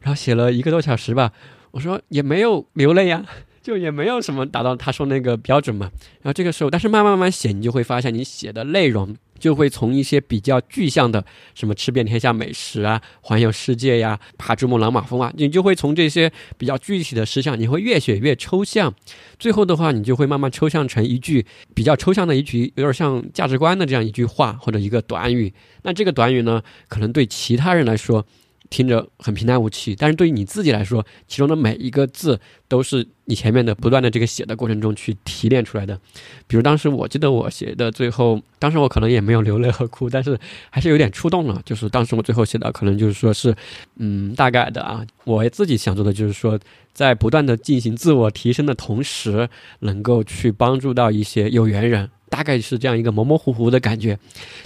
[0.00, 1.32] 然后写了一个多小时吧。
[1.72, 3.24] 我说也没有流泪呀，
[3.62, 5.90] 就也没有什么达到他说那个标准嘛。
[6.22, 18.94] 然后这个时候，但是慢慢慢慢写，你就会发现你写的内容就会从一些比较具象的，什么吃遍天下美食啊、环游世界呀、爬珠穆朗玛峰啊，你就会从这些比较具体的事项，你会越写越抽象。
[19.38, 25.52] 最后的话，你就会慢慢抽象成一句比较抽象的一句，有点像价值观的这样一句话或者一个短语。
[25.82, 28.26] 那这个短语呢，可能对其他人来说。
[28.70, 35.98] 听着很平淡无奇，但是对于你自己来说，其中的每一个字都是你前面的不断的这个写的过程中去提炼出来的。
[36.46, 40.38] 比如当时我记得我写的最后，当时我可能也没有流泪和哭，但是
[40.70, 41.60] 还是有点触动了。
[41.64, 43.54] 就是当时我最后写的，可能就是说是，
[43.96, 46.56] 嗯，大概的啊，我自己想做的就是说，
[46.92, 49.48] 在不断的进行自我提升的同时，
[49.80, 52.08] 能够去帮助到一些有缘人。
[52.30, 54.18] 大概是这样一个模模糊糊的感觉。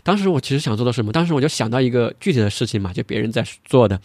[0.04, 1.10] 当时我其实想做的什么？
[1.10, 4.00] 当时我就想到一个具体的事情嘛，就别人在做的，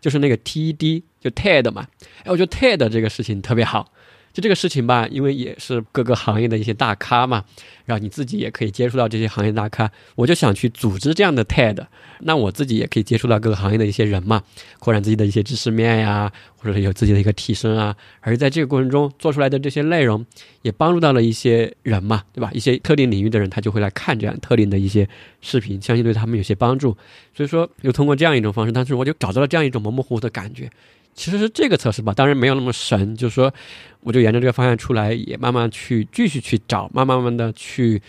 [0.00, 1.86] 就是那个 TED，就 TED 嘛。
[2.24, 3.90] 哎，我觉得 TED 这个事情特别好。
[4.34, 7.44] 就这个事情吧，因为也是各个行业的一些大咖嘛，
[7.84, 11.86] 然后你自己也可以接触到这些行业大咖，我就想去组织这样的 TED，
[12.18, 14.42] 那我自己也可以接触到各个行业的一些人嘛，
[14.80, 17.94] 扩展自己的一些知识面呀，或者是有自己的一个提升啊。
[18.20, 20.26] 而在这个过程中做出来的这些内容，
[20.62, 22.50] 也帮助到了一些人嘛，对吧？
[22.52, 25.08] 一些特定领域的人，他就会来看这样特定的一些
[25.40, 26.96] 视频，相信对他们有些帮助。
[27.36, 30.68] 所以说，又通过这样一种方式，当时我就找到了这样一种模模糊糊的感觉。
[31.14, 33.52] 其实是这个测试吧，当然没有那么神，就是说，
[34.00, 38.02] 我就沿着这个方向出来，也慢慢去继续去找，慢慢慢的去。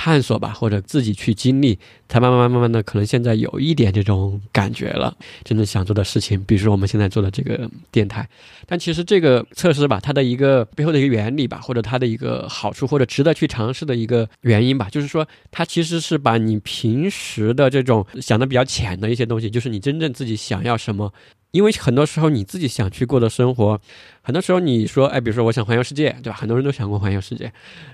[0.00, 1.76] 探索吧，或者自己去经历，
[2.08, 5.12] 才慢慢慢慢慢的，可能现在有一点这种感觉了。
[5.42, 8.28] 真正想做的事情，比如说我们现在做的这个电台，
[8.64, 21.12] 但其实这个测试吧，它的一个背后的一个原理吧，或者它的一个好处，或者值得去尝试的一个原因吧，就是说，它其实是把你平时的这种想的比较浅的一些东西，就是你真正自己想要什么。
[21.50, 23.80] 因为很多时候你自己想去过的生活，
[24.22, 26.36] 很多时候你说，哎，比如说我想环游世界，对吧？
[26.36, 27.52] 很多人都想过环游世界，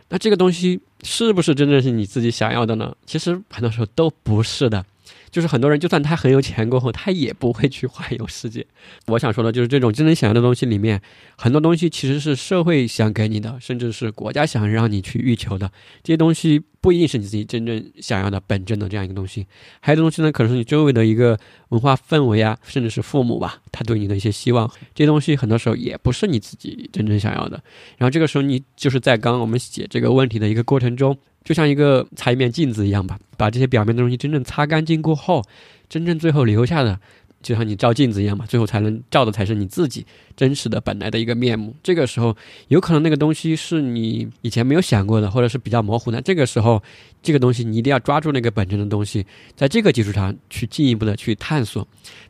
[0.08, 2.94] 那这个东西是不是真正是你自己想要的呢？
[3.06, 4.84] 其实很多时候都不是的。
[5.30, 8.66] 就是很多人，就算他很有钱过后，他也不会去环游世界。
[9.06, 11.00] 我想说的，就是这种真正想要的东西里面，
[11.36, 15.70] 很多东西其实是社会想给你的，甚至是国家想让你去欲求的。
[16.02, 19.46] 这些东西不一定是你自己真正想要的本真的这样一个东西。
[19.80, 21.38] 还有的东西呢，可能是你周围的一个
[21.70, 24.70] 文化氛围啊，甚至是父母吧，他对你的一些希望。
[24.94, 27.62] 这些东西很多时候也不是你自己真正想要的。
[27.98, 31.16] 然后这个时候，你就是在刚刚我们写这个问题的一个过程中。
[31.44, 35.42] 就像一个擦一面镜子一样吧，把这些表面的东西真正擦干净过后，
[35.88, 36.98] 真正最后留下的，
[37.42, 41.76] 就像你照镜子一样嘛，最后才能照的才是你自己真实的本来的一个面目。
[41.82, 42.34] 这个时候，
[42.68, 46.20] 有可能那个东西是你以前没有想过的，或者是比较模糊的。
[46.22, 46.82] 这个时候，
[47.24, 51.88] 这个东西你一定要抓住那个本真的东西，在这个基础上去进一步的去探索。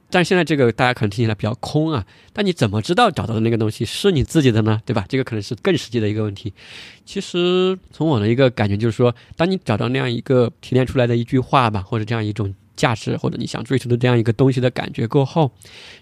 [0.09, 4.81] 但现在这个大家可能听起来比较空啊，但你怎么知道找到的那个东西是你自己的呢？
[4.87, 5.05] 对吧？
[5.09, 6.55] 这个可能是更实际的一个问题。
[7.05, 12.55] 其实从我的一个感觉就是说，当你找到那样一个提炼出来的一句话吧，或者这样一种。
[12.77, 15.53] 价值或者你想追求的这样一个东西的感觉过后，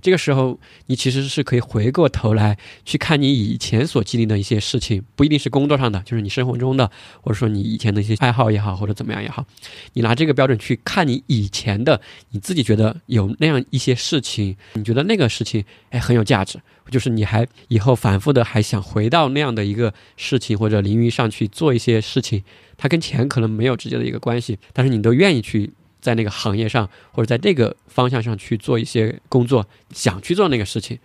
[0.00, 9.44] 这个时候你其实是可以回过头来去看你以前所经历的一些事情，不一定是工作上的，就是你生活中的，或者说你以前的一些爱好也好，或者怎么样也好，
[9.92, 12.00] 你拿这个标准去看你以前的，
[12.30, 16.58] 你自己觉得有那样一些事情，你觉得那个事情哎很有价值，
[16.90, 22.42] 就是你还以后反复的还想回到那样的一个事情或者领域上去做一些事情，
[22.76, 25.70] 它跟钱可能没有直接的一个关系，但是你都愿意去。
[26.02, 30.98] 在那个行业上，或者在这个方向上去做一些工作，想去做那个事情，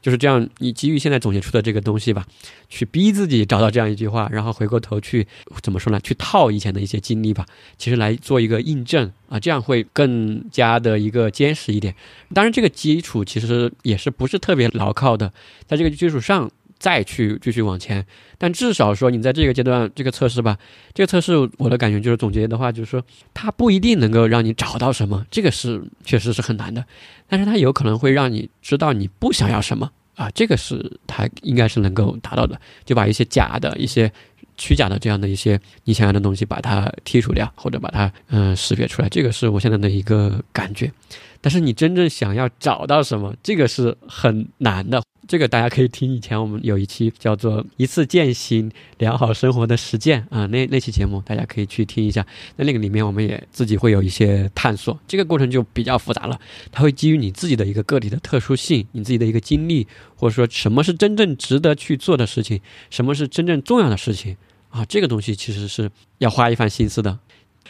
[0.00, 0.48] 就是这样。
[0.58, 2.24] 你基于现在总结出的这个东西吧，
[2.68, 5.26] 去逼自己找到这样一句话，然后回过头去
[5.62, 5.98] 怎么说呢？
[6.00, 7.46] 去套以前的一些经历吧，
[7.78, 11.94] 其实来做一个印证啊，这样会更加的一个坚实一点。
[12.34, 15.32] 当然，这个基础其实也是不是特别牢靠的，
[15.66, 16.50] 在这个基础上。
[16.82, 18.04] 再去继续往前，
[18.36, 20.58] 但至少说你在这个阶段这个测试吧，
[20.92, 23.00] 这个测试我的感觉就是总结的话就是说，
[23.32, 26.84] 它不一定能够让你找到什么，这个是确实是很难的，
[27.28, 34.10] 但是它有可能会让你知道你不想要什么啊，这个是它应该是能够达到的，就把一些假的一些
[34.56, 40.90] 虚假的这样的一些你想要的东西把它剔除掉，或者把它嗯识别出来，这个是我现在的一个感觉。
[41.40, 45.00] 但是你真正想要找到什么，这个是很难的。
[45.28, 52.26] 这个大家可以听以前我们有一期叫做“一次践行良好生活的实践”啊，那那期节目大家可以去听一下。
[52.56, 56.38] 那那个里面我们也自己会有一些探索，这个过程就比较复杂了。
[56.72, 62.60] 它会基于你自己的一个个体的特殊性，你自己的一个经历，或者说什么是真正值得去做的事情，
[62.90, 64.36] 什么是真正重要的事情
[64.70, 67.18] 啊，这个东西其实是要花一番心思的。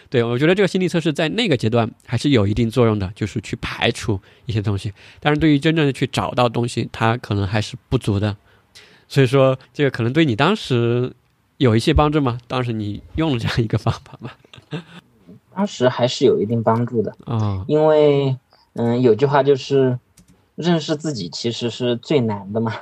[0.08, 4.92] 对，我觉得这个心理测试在那个阶段还是有一定作用的，就是去排除一些东西。
[5.20, 8.36] 但是对于真正的去找到东西，它可能还是不足的。
[9.08, 11.12] 所以说这个可能对你当时
[11.58, 12.38] 有一些帮助吗？
[12.46, 14.30] 当时你用了这样一个方法吗？
[15.54, 18.36] 当时还是有一定帮助的啊，因为
[18.72, 19.98] 嗯，有句话就是
[20.54, 22.72] 认识自己其实是最难的嘛。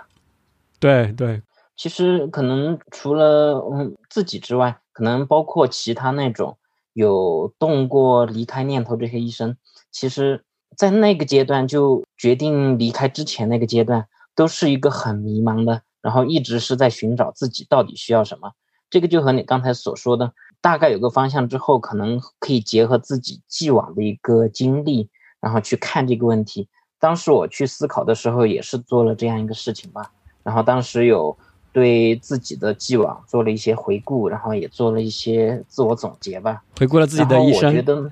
[0.79, 1.43] 对对，
[1.77, 6.57] 其实可能除了嗯自己之外，可能包括其他那种
[6.93, 9.57] 有动过离开念头这些医生，
[9.91, 10.45] 其实
[10.77, 18.53] 在那个阶段就决定离开之前那个阶段，都是一个很迷茫的，然后一直是在寻找自己到底需要什么。
[18.89, 20.33] 这个就和你刚才所说的。
[20.63, 25.09] 大概有个方向之后，可能可以结合自己既往的一个经历，
[25.41, 26.69] 然后去看这个问题。
[26.99, 30.13] 当时我去思考的时候，也是做了这样一个事情吧。
[30.43, 31.39] 然后当时有
[31.73, 36.63] 对自己的既往做了一些回顾，然后也做了一些自我总结吧。
[36.79, 37.69] 回顾了自己的一生。
[37.69, 38.11] 我觉得，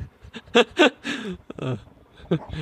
[1.58, 1.78] 嗯，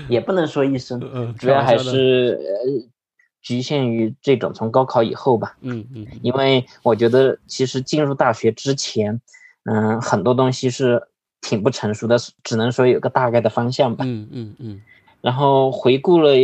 [0.09, 2.89] 也不能说一生，嗯主要还是呃。
[3.43, 5.57] 局限于这种从高考以后吧。
[5.61, 6.05] 嗯嗯。
[6.21, 9.21] 因为我觉得，其实进入大学之前。
[9.67, 11.01] 嗯，很多东西是
[11.41, 14.05] 挺不成熟的，只能说有个大概的方向吧。
[14.05, 14.83] 嗯嗯嗯。
[15.21, 16.37] 然后回顾了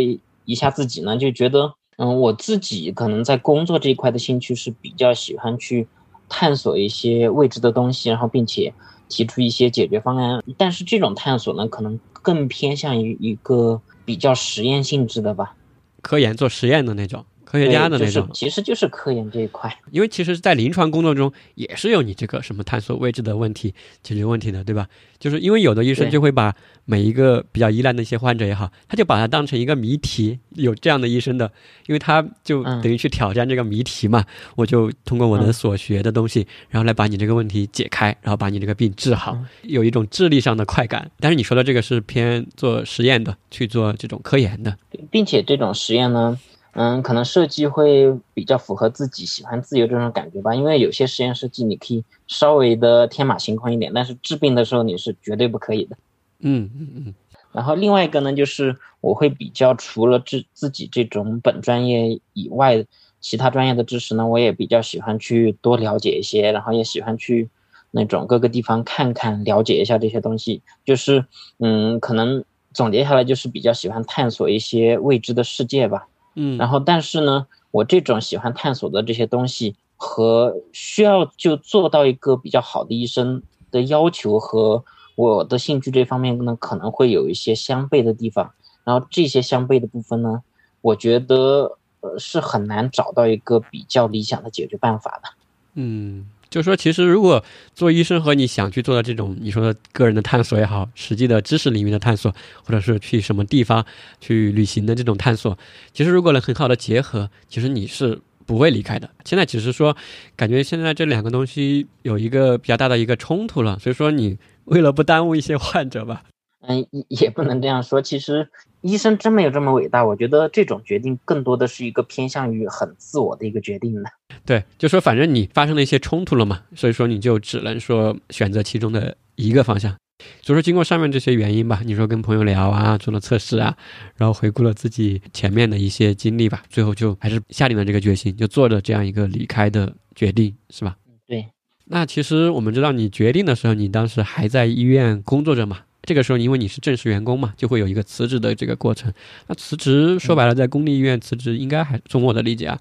[0.44, 5.86] 一下自己呢，就觉得，嗯，我自己可能在工作这一块的兴趣是比较喜欢去
[6.28, 8.74] 探索一些未知的东西，然后并且
[9.08, 10.42] 提出一些解决方案。
[10.58, 15.54] 但是这种探索呢，可能更偏向于一个比较实验性质的吧，
[16.00, 17.24] 科研做实验的那种。
[17.52, 19.70] 科学家的那种，其实就是科研这一块。
[19.90, 24.88] 因为其实，在临床工作中，也是有你这个什么探索未知的问题、解决问题的，对吧？
[25.18, 26.54] 就是因为有的医生就会把
[26.86, 30.38] 每一个比较依赖的一些患者也好，他就把它当成一个谜题。
[30.54, 31.52] 有这样的医生的，
[31.86, 34.24] 因为他就等于去挑战这个谜题嘛。
[34.56, 41.10] 我就通过我的所学的东西，然后来把你这个问题解开，然后把你这个病治好，有一种智力上的快感。
[41.20, 44.74] 但是你说的这个是偏做实验的，去做这种科研的，
[45.10, 46.40] 并且这种实验呢。
[46.72, 50.54] 嗯，可能设计会比较符合自己喜欢自由这种感觉吧。
[50.54, 55.96] 因为有些实验设计你可以稍微的天马行空一点，但是治病的时候你是绝对不可以的。
[56.40, 57.14] 嗯嗯嗯。
[57.52, 62.82] 然后另外一个呢，就是我会比较除了自自己这种本专业以外，
[63.20, 67.50] 其他专业的知识呢，我也比较喜欢去多了解一些，然后也喜欢去
[67.90, 70.62] 那种各个地方看看，了解一下这些东西。
[70.86, 71.22] 就是
[71.58, 72.42] 嗯，可能
[72.72, 76.08] 总结下来就是比较喜欢探索一些未知的世界吧。
[76.34, 84.84] 嗯，然后但是呢，我这种喜欢探索的这些东西和需要就做到一个比较好的医生的要求和
[85.16, 88.52] 我的兴趣这方面呢，可能会有一些相悖的地方。
[88.84, 90.42] 然后这些相悖的部分呢，
[90.80, 95.28] 我觉得呃是很难找到一个比较理想的解决办法的。
[95.74, 96.26] 嗯。
[96.52, 97.42] 就是说，其实如果
[97.74, 102.30] 做医生和你想去做的这种你说的个人的探索也好，实际的知识领域的探索，
[102.62, 103.84] 或者是去什么地方
[104.20, 105.56] 去旅行的这种探索，
[105.94, 109.08] 其实如果能很好的结合，其实你是不会离开的。
[109.24, 109.96] 现在只是说，
[110.36, 114.36] 感觉现在这两个东西有一个比较大的一个冲突了，所以说你
[114.66, 116.22] 为了不耽误一些患者吧。
[116.62, 118.00] 嗯，也也不能这样说。
[118.00, 118.48] 其实
[118.80, 120.04] 医生真没有这么伟大。
[120.04, 124.02] 我觉得这种决定更多的是一个偏向于很自我的一个决定的。
[124.44, 129.94] 对，就说反正你发生了一些冲突了嘛，所以说你就只能说选择其中的一个方向。
[130.40, 133.76] 所以说经过上面这些原因吧，你说跟朋友聊啊，做了测试啊，
[134.14, 140.96] 然后回顾了自己前面的一些经历吧，最后就还是下定了这个决心，就做了这样一个离开的决定，是吧？
[141.26, 141.48] 对。
[141.86, 145.80] 那其实我们知道，你决定的时候，你当时还在医院工作着嘛？
[146.02, 149.12] 这个时候，因为你是正式员工嘛，就会有一个辞职的这个过程。
[149.46, 152.78] 那辞职说白了，在公立医院辞职，应该还从我的理解啊，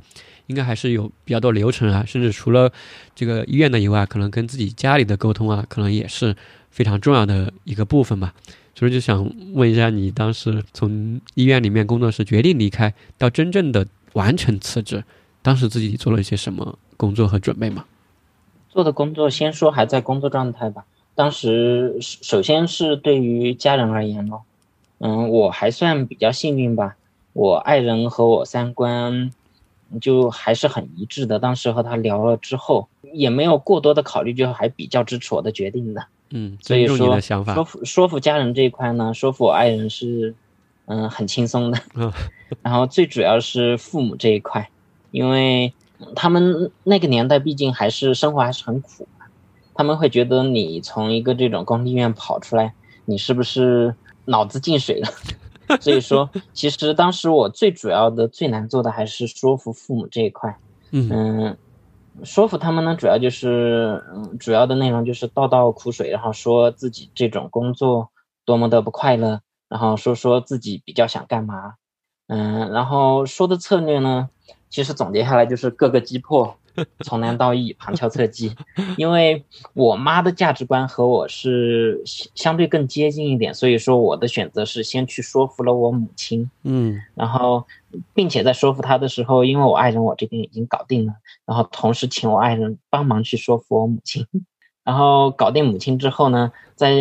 [0.47, 2.71] 应该还是有比较多流程啊，甚至除了
[3.13, 6.35] 这个医院的以外，可能跟自己家里的沟通啊，可能也是
[6.71, 8.33] 非常重要的一个部分吧。
[8.73, 15.03] 所以就想问一下，你当时从医院里面工作室决定离开，到真正的完成辞职，
[15.43, 17.85] 当时自己做了一些什么工作和准备吗？
[18.69, 20.85] 做的工作，先说还在工作状态吧。
[21.13, 24.43] 当时首先是对于家人而言咯，
[24.99, 26.95] 嗯，我还算比较幸运吧，
[27.33, 29.31] 我爱人和我三观
[29.99, 31.37] 就还是很一致的。
[31.37, 36.05] 当时和他聊了之后，也没有过多的考虑，就还比较支持我的决定的。
[36.29, 40.33] 嗯，所以说说服说服家人这一块呢，说服我爱人是
[40.85, 41.77] 嗯很轻松的。
[41.93, 42.11] 嗯，
[42.61, 44.69] 然后最主要是父母这一块，
[45.11, 45.73] 因为
[46.15, 49.05] 他们那个年代毕竟还是生活还是很苦。
[49.73, 52.73] 他们会觉得你从一个这种公立医院跑出来，
[53.05, 53.95] 你是不是
[54.25, 55.07] 脑子进水了？
[55.79, 60.57] 所以说，其实当时我最主要的、最难做的还是说服父母这一块。
[60.91, 61.55] 嗯，
[62.25, 68.09] 说服他们呢，主要就是，嗯，主要的内容就是倒倒苦水，然后说自己这种工作
[68.43, 71.75] 多么的不快乐，然后说说自己比较想干嘛。
[72.27, 74.29] 嗯，然后说的策略呢，
[74.69, 76.57] 其实总结下来就是各个击破，
[77.03, 78.55] 从难到易，旁敲侧击。
[78.97, 79.43] 因为
[79.73, 87.65] 我妈的价值观和我是相对更接近一点，所以说我的选择是先去说服了我母亲，嗯，然后
[88.13, 91.13] 并且在说服她的时候，因为我爱人我这边已经搞定了，
[91.45, 94.25] 然后同时请我爱人帮忙去说服我母亲，
[94.83, 96.95] 然后搞定母亲之后呢，再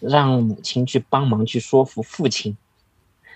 [0.00, 2.56] 让母亲去帮忙去说服父亲。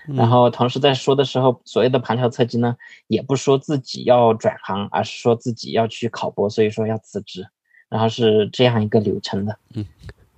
[0.07, 2.75] 然后同时在说的时候，所谓的旁敲侧击呢，
[3.07, 7.47] 也不说自己要转行，而是说自己要去考博，所以说要辞职，
[7.89, 9.57] 然后是这样一个流程的。
[9.73, 9.85] 嗯，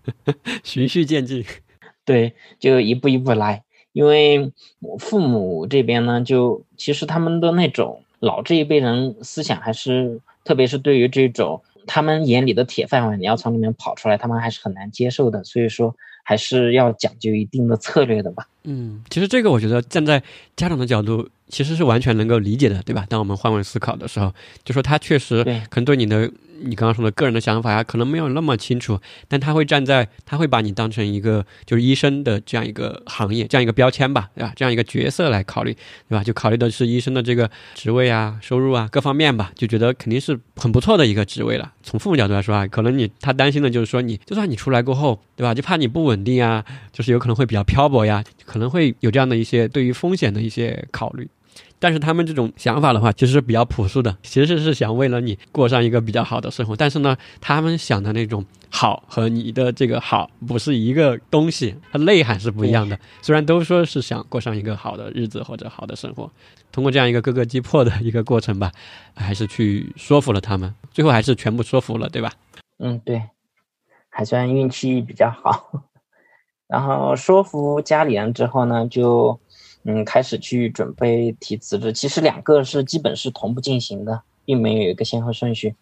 [0.64, 1.46] 循序渐进，
[2.04, 3.64] 对，就一步一步来。
[3.94, 15.44] 因为我父母这边呢，就其实他们的那种老这一辈人思想还是，特别是对于这种他们眼里的铁饭碗，你要从里面跑出来，他们还是很难接受的。
[15.44, 15.96] 所以说。
[16.24, 18.48] 还是要讲究一定的策略的吧。
[18.64, 20.22] 嗯，其实这个我觉得站在
[20.56, 23.06] 家长的角度，其实是完全能够理解的，对吧？
[23.10, 24.34] 当我们换位思考的时候，
[24.64, 26.32] 就说他确实可能对你的。
[26.64, 34.54] 你刚刚说的个人的想法呀，可能没有那么清楚，但他会站在，他会把你当成一个就是医生的这样一个行业，这样一个标签吧，对吧？
[34.56, 35.74] 这样一个角色来考虑，
[36.08, 36.24] 对吧？
[36.24, 41.74] 就考虑的是医生的这个职位啊、收入啊各方面吧，就觉得肯定是很不错的一个职位了。
[41.82, 45.56] 从父母角度来说啊，可能你他担心的就是说，你就算你出来过后，对吧？
[45.56, 51.26] 就怕你不稳定啊，就是有可能会比较漂泊呀，可能会有这样的一些对于风险的一些考虑。
[51.80, 56.76] 但是他们这种想法的话，其实是比较朴素的，其实是想为了你过上一个比较好的生活。
[56.76, 63.00] 但是呢，他们想的那种好和你的这个好不是一个东西，它内涵是不一样的。
[63.22, 66.30] 虽然都说是想过上一个好的日子或者好的生活，
[66.74, 68.72] 通过这样一个各个击破的一个过程吧，
[69.16, 72.32] 还是去说服了他们，最后还是全部说服了，对吧？
[72.78, 73.24] 嗯，对，
[74.10, 75.86] 还算运气比较好。
[76.72, 79.38] 然后说服家里人之后呢，就。
[79.84, 85.74] 嗯，开始去准备提辞职，其实两个是基本是同步进行的，并没有一个先后顺序。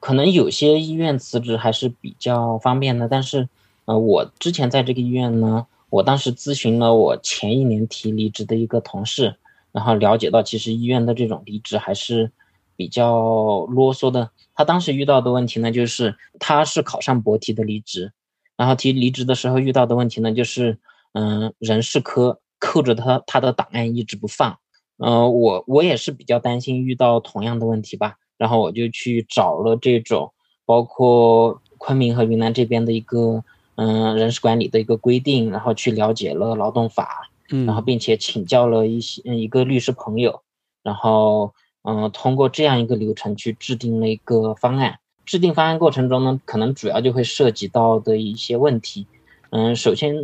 [0.00, 3.46] 可能有些医院辞职还是比较方便的，但是，
[3.84, 9.36] 呃，我之前在这个医院呢，我当时咨询了我前一年提离职的一个同事，
[9.72, 12.32] 然后了解到其实医院的这种离职还是
[12.76, 14.30] 比较啰嗦的。
[14.54, 18.10] 他当时遇到的问题呢，就是他是考上博提的离职，
[18.56, 20.78] 然后提离职的时候遇到的问题呢，就是
[21.12, 22.40] 嗯，人事科。
[22.60, 24.56] 扣着他他的档案一直不放，
[24.96, 30.32] 呃，我我也是比较担心遇到同样的问题吧，然后我就去找了这种
[30.64, 33.44] 包括昆明和云南这边的一个
[33.74, 40.40] 嗯人事管理的一个规定，然后去了解了劳动法，嗯，然后并且请教了一些一个律师朋友，
[40.82, 41.52] 然后
[41.82, 45.00] 嗯通过这样一个流程去制定了一个方案。
[45.24, 49.06] 制定方案过程中呢，可能主要就会涉及到的一些问题，
[49.50, 50.14] 嗯，首先。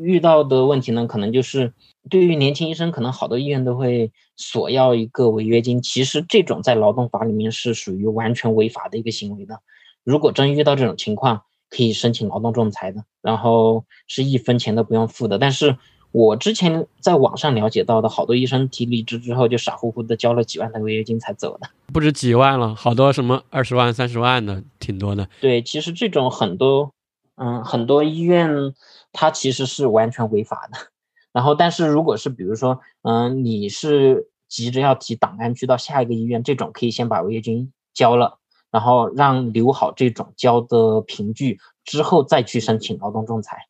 [0.00, 1.72] 遇到的问题呢，可能就是
[2.08, 5.82] 对于年轻医生，可能好多医院都会索要一个违约金。
[5.82, 9.58] 其实这种在劳动法里面是属于完全违法的一个行为的。
[10.04, 15.36] 如果真遇到这种情况，可以申请劳动仲裁的，然后是一分钱都不用付的。
[15.36, 15.76] 但是
[16.12, 25.28] 我之前在网上了解到的好多医生提离职之后，就傻乎乎的交了几万的违约金才走的，不止几万了，好多什么二十万、三十万的，挺多的。
[25.40, 26.92] 对，其实这种很多。
[27.40, 28.74] 嗯，很多医院
[29.12, 30.90] 它其实是完全违法的。
[31.32, 38.40] 然后，但是如果是比如说，嗯，你是急着要提档案去到下一个医院，这种可以先把违约金交了，
[38.72, 43.68] 然后让留好这种交的凭据，之后再去申请劳动仲裁。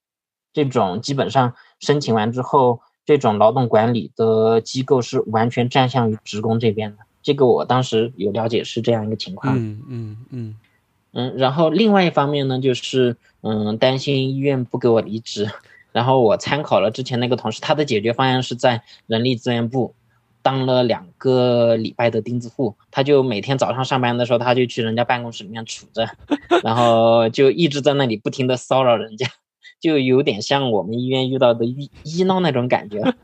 [0.64, 6.98] 这种基本上申请完之后，这种劳动管理的机构是完全站向于职工这边的。
[7.22, 9.56] 这个我当时有了解是这样一个情况。
[9.56, 10.56] 嗯嗯嗯。
[11.12, 15.50] 嗯，然后另外一方面呢，就是嗯，担心医院不给我离职，
[15.90, 19.94] 然后我参考了之前那个同事，他的解决方案是在人力资源部
[20.42, 26.08] 当了两个礼拜的钉子户，他就每天早上上班的时候，他就去人家办公室里面杵着，
[26.62, 29.26] 然后就一直在那里不停的骚扰人家，
[29.80, 33.00] 就有点像我们医院遇到的医医闹那种感觉。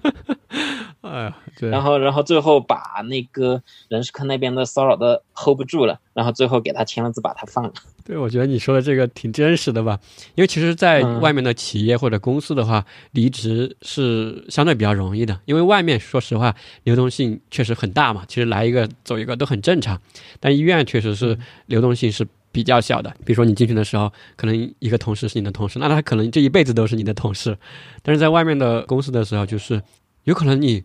[1.00, 1.68] 哎呀，对。
[1.68, 7.72] 然后，然后最后把那个人事科那边的骚扰的 hold 不住了，然后最后给他签了字，把他放了。
[8.06, 10.00] 对，我觉得你说的这个挺真实的吧？
[10.34, 18.24] 因为其实，在外面的企业或者公司的话，离职是相对比较容易的，因为外面说实话流动性确实很大嘛。
[18.26, 20.00] 其实来一个走一个都很正常，
[20.40, 23.10] 但医院确实是流动性是比较小的。
[23.26, 27.58] 比如说你进去的时候，可能一个同事是你的同事，那他可能这一辈子都是你的同事。
[28.02, 29.82] 但是在外面的公司的时候，就是
[30.22, 30.84] 有可能你。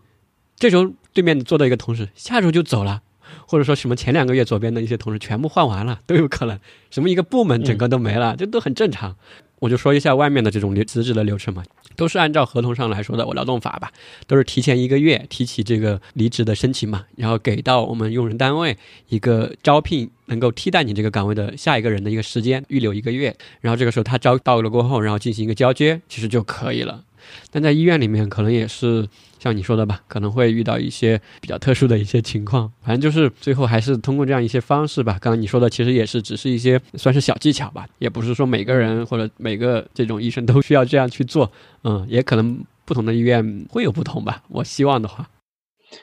[0.62, 3.02] 这周对面坐的一个同事，下周就走了，
[3.48, 6.60] 或者说什么前两个月左边的一些同事全部换完了，都有可能。
[6.92, 9.16] 什么一个部门整个都没了，这都很正常。
[9.60, 11.64] 我就说一下外面的这种辞职的流程嘛，
[12.00, 13.92] 都是按照合同上来说的，我劳动法吧，
[14.26, 18.78] 都是提前一个月提起这个离职的申请嘛，然后给到我们用人单位
[19.10, 27.04] 一个招聘能够替代你这个岗位的下一个人的一个时间，预留一个月，然后这个时候他招到了过后，然后进行一个交接，其实就可以了。
[27.52, 29.08] 但在医院里面，可能也是
[29.40, 32.72] 像你说的吧，可能会遇到一些比较特殊的一些情况。
[32.82, 35.18] 反正就是最后还是通过这样一些方式吧。
[35.22, 41.52] 刚刚你说的其实也是只是一些算是小技巧吧，也不是说每个人或者每个这种医生都需要这样去做。
[41.84, 44.44] 嗯，也可能不同的医院会有不同吧。
[44.50, 45.30] 我希望的话。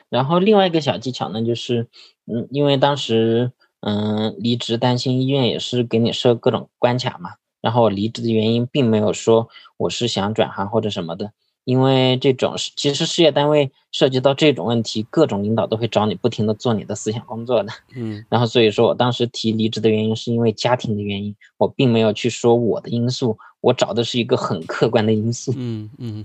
[0.08, 1.86] 然后另外一个小技巧呢，就是
[2.26, 7.34] 嗯，因为当时嗯离职，担心医院也是给你设各种关卡嘛。
[7.66, 11.32] 然后离职的原因并没有说我是想转行或者什么的，
[11.64, 17.72] 因为这种其实事业单位涉及到这种问题，各种领导都会找你不停的做你的思想工作的。
[17.96, 25.52] 嗯，然后所以说我当时提离职的原因是因为家庭的原因，我并没有去说我的因素，我找的是一个很客观的因素。
[25.56, 26.24] 嗯嗯。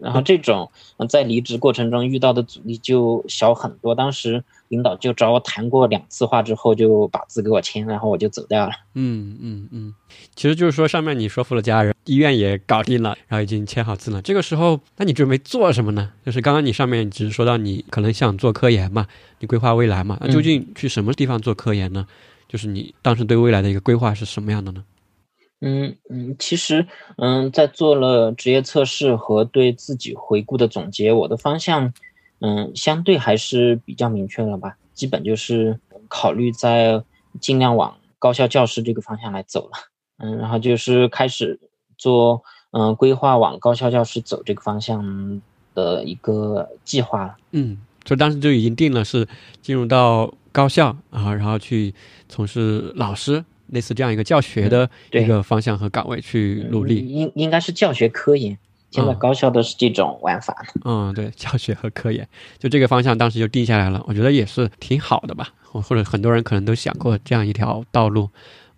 [0.00, 0.70] 然后这种
[1.08, 3.94] 在离职过程中遇到的阻力就小很多。
[3.94, 8.72] 当时领导就找我谈过两次话之后，就把字给我签，然后我就走掉了。
[8.94, 9.94] 嗯嗯嗯，
[10.34, 14.20] 其实就是说上面你说服了家人，医院也搞定了，然后已经签好字了。
[14.22, 16.10] 这个时候，那你准备做什么呢？
[16.24, 19.06] 就是刚刚你上面只是说到你可能想做科研嘛，
[19.40, 22.06] 你规划未来嘛，那究竟去什么地方做科研呢？
[22.48, 24.84] 就是你当时对未来的一个规划是什么样的呢？
[25.64, 26.84] 嗯嗯，其实
[27.18, 31.94] 嗯，在做了职业测试和对自己回顾的总结，我的方向
[32.40, 37.00] 嗯相对还是比较明确了吧，基本就是考虑在
[37.40, 39.72] 尽量往高校教师这个方向来走了，
[40.18, 41.60] 嗯，然后就是开始
[41.96, 42.42] 做
[42.72, 45.40] 嗯规划往高校教师走这个方向
[45.76, 49.28] 的一个计划了，嗯，就当时就已经定了是
[49.60, 51.94] 进入到高校啊，然后去
[52.28, 53.44] 从事老师。
[53.72, 58.56] 类似这样一个教学的一个方向和岗位去努力，应应该是教学科研。
[58.90, 60.54] 现在高校都是这种玩法。
[60.84, 64.04] 嗯，对， 教学和科研，就这个方向当时就定下来了。
[64.06, 68.28] 我觉得也是挺好的吧，或或者很多人可能都想过这样一条道路。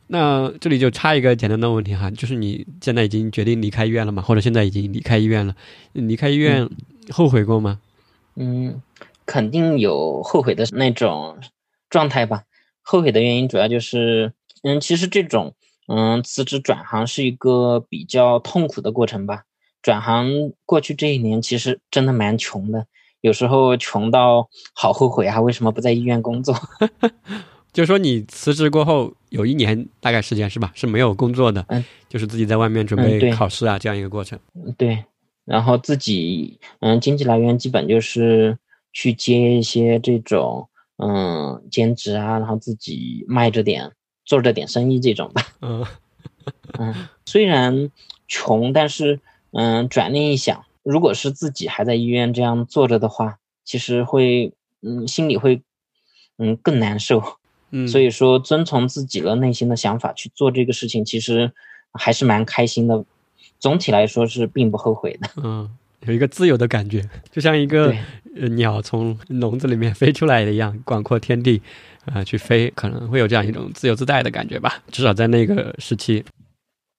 [0.07, 4.22] 那这里就插一个简单的问题哈，就是你现在已经决定离开医院了吗？
[4.22, 5.57] 或者现在已经离开医院了？
[5.95, 6.70] 离开医院
[7.11, 7.80] 后悔过吗？
[8.36, 8.80] 嗯，
[9.26, 11.38] 肯定有后悔的那种
[11.90, 12.45] 状态吧。
[12.82, 14.32] 后悔的原因主要就是。
[14.64, 15.54] 嗯，其实这种
[15.86, 19.44] 嗯辞职转行是一个比较痛苦的过程吧。
[19.82, 20.26] 转行
[20.64, 22.86] 过去这一年，其实真的蛮穷的，
[23.20, 26.56] 有时候穷到好后悔啊，为什么不在医院工作？
[27.74, 30.72] 就说你辞职过后有一年大概时间是吧？
[30.74, 34.38] 是没有工作的，嗯，就是自己在外面准备考试啊这样一个过程。
[34.78, 35.04] 对，
[35.44, 38.56] 然后自己嗯经济来源基本就是
[38.94, 43.92] 去接一些这种嗯兼职啊，然后自己卖着点。
[44.25, 45.87] 做着点生意这种吧，嗯。
[46.79, 47.91] 嗯，虽然
[48.29, 49.20] 穷，但是
[49.53, 54.53] 嗯，转念一想，如果是自己还在医院这样坐着的话，其实会
[54.83, 55.62] 嗯，心里会
[56.37, 57.22] 嗯更难受，
[57.70, 61.53] 嗯，所以说遵从自己的内心的想法去做这个事情，其实
[61.93, 63.05] 还是蛮开心的，
[63.59, 65.70] 总体来说是并不后悔的，嗯。
[66.07, 67.94] 有一个自由的感觉， 就像一个
[68.52, 71.61] 鸟从笼子里面飞出来的一样，广阔天地，
[72.07, 74.82] 啊，去飞，可能会有这样一种自由自在的感觉吧。
[74.90, 76.24] 至少在那个时期，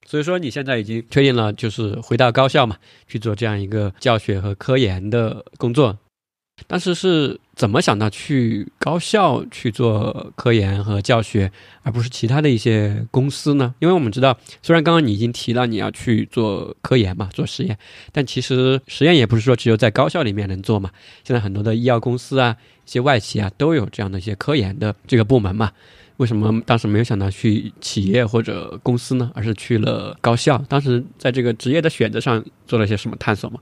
[0.07, 2.77] 所以说你现在已经确定了，就是回到高校嘛，
[3.07, 5.97] 去做这样一个教学和科研的工作。
[6.67, 11.51] 当时是怎么想到去高校去做科研和教学，
[11.83, 13.75] 而不是其他的一些公司呢？
[13.79, 17.77] 因为我们知道，虽然刚刚你已经提了你要去做科研嘛，做实验，
[18.11, 20.89] 但其实实验也不是说只有在高校里面能做嘛。
[21.23, 25.71] 现在很多的医药公司啊，一些外企啊，都有这样的一些科研的这个部门嘛。
[26.17, 29.29] 为什么当时没有想到去企业或者公司呢？
[29.35, 30.57] 而是去了高校？
[30.69, 33.59] 当时在这个职业的选择上做了些什么探索吗？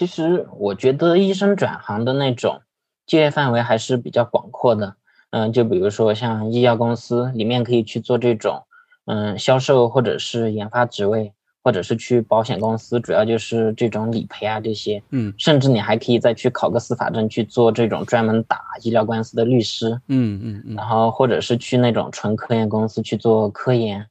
[0.00, 2.62] 其实我觉得医生转行的那种
[3.06, 4.94] 就业范围还是比较广阔的，
[5.28, 8.62] 嗯，就比如说像医药公司里面可以去做这种，
[9.04, 24.06] 嗯，销售或者是研发职位，或者是去保险公司，主要就是这种理赔啊这些，嗯，甚至你还可以再去考个司法证去做这种专门打医疗官司的律师，嗯嗯嗯，然后或者是去那种纯科研公司去做科研，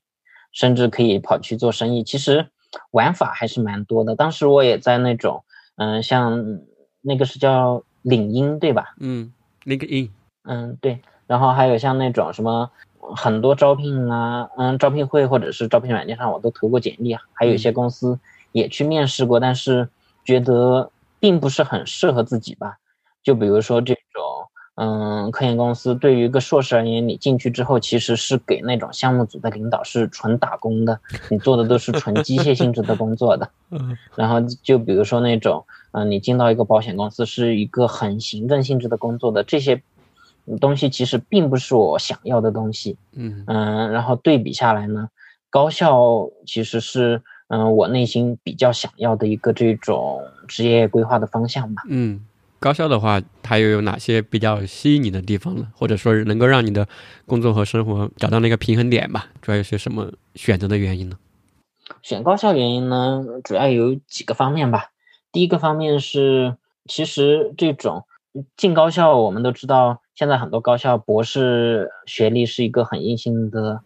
[0.52, 2.46] 甚至可以跑去做生意，其实
[2.92, 4.16] 玩法还是蛮多的。
[4.16, 5.44] 当时我也在那种。
[5.80, 6.60] 嗯，像
[7.02, 8.94] 那个是叫领英对吧？
[9.00, 9.32] 嗯
[9.66, 10.10] ，LinkedIn。
[10.44, 11.00] 嗯，对。
[11.26, 12.70] 然后还有像那种什么
[13.16, 17.22] 很多招聘啊，嗯，招聘会或者是招聘软件上我都投过简历啊。
[17.34, 18.20] 还有一些公司
[18.52, 19.88] 也去面试过，但是
[20.26, 22.78] 觉得并不是很适合自己吧。
[23.24, 24.24] 就比如说这种，
[24.82, 30.98] 嗯，科研公司对于一个硕士而言，你进去之后其实是给那种项目组的领导是纯打工的，
[31.30, 33.50] 你做的都是纯机械性质的工作的。
[33.72, 39.82] 嗯，然后就比如说那种，嗯，你进到一个保险公司是一个很行政性质的工作的，这些
[40.62, 42.96] 东西其实并不是我想要的东西。
[43.12, 45.10] 嗯嗯，然后对比下来呢，
[45.50, 51.84] 高校其实是嗯我内心比较想要的一个这种职业规划的方向吧。
[51.90, 52.26] 嗯。
[52.60, 55.68] 高校的话，它又有哪些比较吸引你的地方呢？
[55.74, 56.88] 或者说是能够让你的
[57.26, 59.28] 工作和生活找到那个平衡点吧？
[59.42, 61.18] 主要有些什么选择的原因呢？
[62.02, 64.92] 选高校原因呢，主要有几个方面吧。
[65.32, 68.06] 第一个方面是，其实这种
[68.58, 73.80] 进高校，我们都知道，现在很多高校博士学历是一个很硬性的，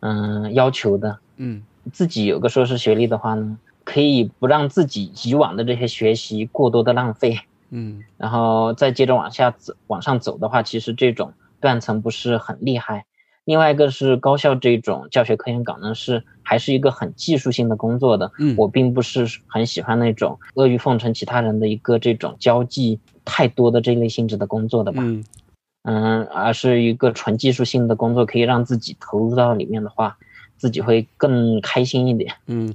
[0.00, 1.18] 嗯，要求的。
[1.36, 1.62] 嗯，
[1.92, 7.38] 自己有个硕士学历的话呢，可以不让自己以往的这些学习过多的浪费。
[7.70, 13.06] 嗯，然后再接着往下走，往上走的话，其实这种断层不是很厉害。
[13.44, 18.32] 另外一个是高校这种教学科研岗呢，是还是一个很技术性的工作的。
[18.40, 25.02] 嗯，我并不是很喜欢那种阿谀奉承其他人的一个这种交际太多的这类性质的工作的吧。
[25.04, 25.24] 嗯，
[25.84, 30.18] 嗯，而是一个纯技术性的工作，可以让自己投入到里面的话，
[30.56, 32.34] 自己会更开心一点。
[32.46, 32.74] 嗯。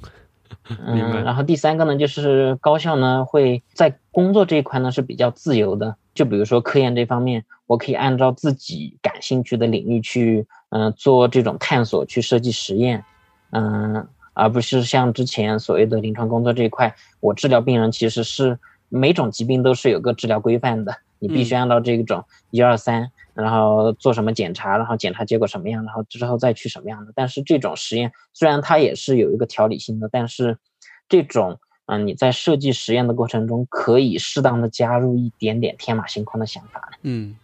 [0.85, 13.03] 嗯，然后第三个呢，就是高校呢会在工作这一块呢是比较自由的，就比如说科研这方面，我可以按照自己感兴趣的领域去，嗯，做这种探索，去设计实验，
[13.51, 23.11] 嗯，而不是像之前所谓的临床工作这一块，我治疗病人其实是每种疾病都是有个治疗规范的，你必须按照这种一二三。
[23.33, 27.13] 然后做什么检查，然后检查结果什么样，然后之后再去什么样的。
[27.15, 30.57] 但是这种实验虽然它也是有一个条理性的，但是
[31.07, 36.89] 这种嗯你在设计实验的过程中可以适当的加入一点点天马行空的想法。
[37.03, 37.35] 嗯，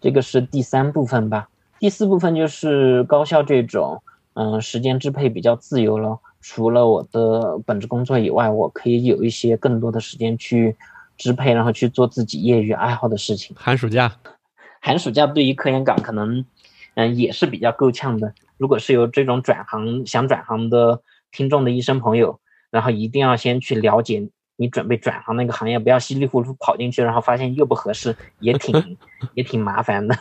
[0.00, 1.48] 这个是第三部分吧。
[1.78, 4.02] 第四部分就是高校这种
[4.34, 10.76] 嗯时间支配比较自由了，除了我的本职工作以外，我可以有一些更多的时间去
[11.16, 13.56] 支配，然后去做自己业余爱好的事情。
[13.58, 14.14] 寒暑假。
[14.80, 16.44] 寒暑假对于科研岗可能，
[16.94, 18.34] 嗯，也是比较够呛的。
[18.56, 28.96] 如果是有这种转行想转行的听众的医生朋友，然后一定要先去了解你准备转行那个行业，不要稀里糊涂跑进去，然后发现又不合适，也挺
[29.34, 30.16] 也挺麻烦的。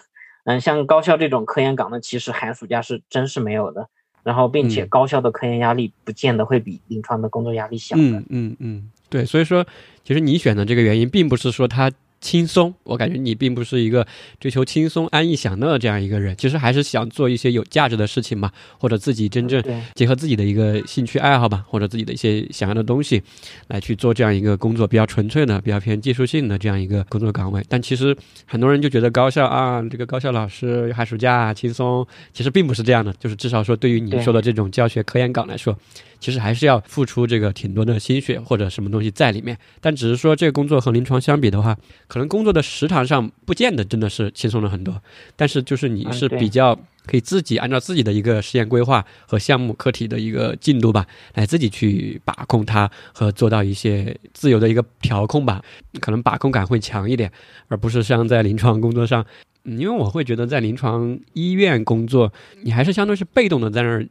[0.45, 3.87] 嗯，像高校这种科研岗呢，其实寒暑假是真是没有的。
[4.23, 7.95] 然后，并且高校的科研压力不见得会比临床的工作压力小。
[7.97, 9.65] 嗯嗯嗯，对，所以说，
[10.03, 11.89] 其实你选的这个原因，并不是说他。
[12.21, 14.05] 轻松，我感觉你并不是一个
[14.39, 19.63] 追求轻松、安逸、享乐这样一个人，其实还是想做一些有价值的事情嘛，或者自己真正
[19.95, 23.21] 结合自己的一个兴趣爱好吧，或者自己的一些想要的东西，
[23.67, 27.63] 来去做这样一个工作，比较纯粹的、比较偏技术性的这样一个工作岗位。
[27.69, 28.15] 但其实
[28.45, 33.13] 很多人就觉得高校啊，这个高校老师寒暑假轻松，其实并不是这样的。
[33.19, 35.77] 就是至少说，对于你说的这种教学科研岗来说。
[36.19, 45.01] 其实还是要付出这个挺多的心血或者什么东西在里面，但只是说这个工作和临床相比的话，可能工作的时长上不见得真的是轻松了很多。
[45.35, 51.05] 但是就是你是比较可以自己按照自己的一个实验规划和项目课题的一个进度吧，
[51.35, 55.63] 来自己去把控它和做到一些自由的一个调控吧，
[56.01, 57.31] 可能把控感会强一点，
[57.69, 59.25] 而不是像在临床工作上，
[59.63, 62.31] 因为我会觉得在临床医院工作，
[62.63, 64.05] 你还是相对是被动的在那儿。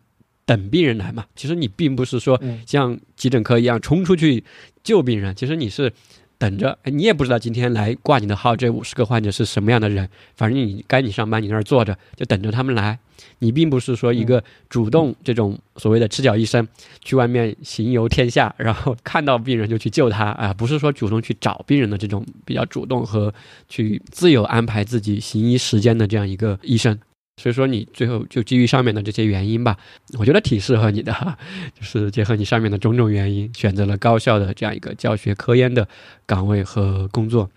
[0.49, 4.43] 等病人来嘛，其实你并不是说像急诊科一样冲出去
[4.83, 5.93] 救病人，其实你是
[6.39, 12.99] 等着，你也不知道今天来挂你的号这五十个患者是什么样的人，反正你该你上班，你那儿坐着就等着他们来，
[13.41, 16.67] 你并不是说一个主动这种所谓的赤脚医生
[17.05, 23.35] 去外面行游天下，然后看到病人就去救他啊，不是说主动去找病人的这种比较主动和
[23.69, 26.99] 去自由安排自己行医时间的这样一个医生。
[27.39, 29.77] 所以说，你最后就基于上面的这些原因吧，
[30.19, 31.39] 我觉得挺适合你的哈，
[31.79, 35.87] 就是结合你上面的种种原因，选择了高校的这样一个教学科研的
[36.27, 37.49] 岗位和工作。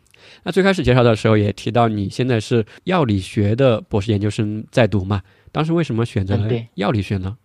[0.44, 5.24] 那最开始介绍的时候也提到，你现在是药理学的博士研究生在读嘛？
[5.52, 7.38] 当时为什么选择了药理学呢？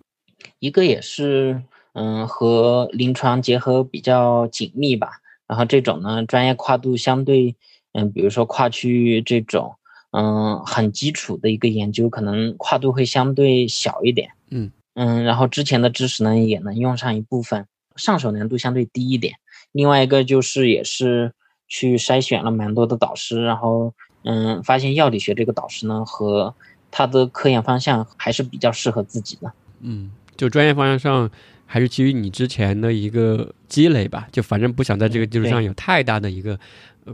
[0.58, 1.62] 一个也是，
[1.94, 5.08] 嗯，和临床结合比较紧密吧。
[5.48, 7.56] 然后这种呢，专业跨度相对，
[7.92, 9.74] 嗯，比如说跨区域这种。
[10.12, 14.30] 嗯，很基础的一个研究，可能跨度会相对小一点。
[14.50, 19.34] 嗯嗯，然后之前的知识呢也能用上一部分，上手难度相对低一点。
[19.72, 21.32] 另外一个就是也是
[21.68, 23.92] 去筛选了蛮多的导师，然后
[24.24, 26.54] 嗯，发现药理学这个导师呢和
[26.90, 29.52] 他的科研方向还是比较适合自己的。
[29.80, 31.30] 嗯，就专业方向上
[31.66, 36.58] 还是基于你之前的一个积累吧，就反正不想在这个基础上有太大的一个。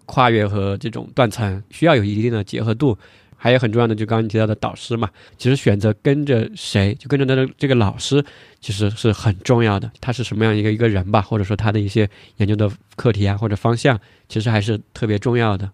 [0.07, 2.97] 跨越和这种断层需要有一定的结合度，
[3.37, 8.25] 还有很重要的，就刚刚提到的导师嘛，其实选择跟着谁，就跟着他的这个老师，
[8.61, 9.91] 其实是很重要的。
[10.01, 15.71] 他是什么样一个一个人吧，或者说他的一些研究的课题啊或者方向，其实还是特别重要的。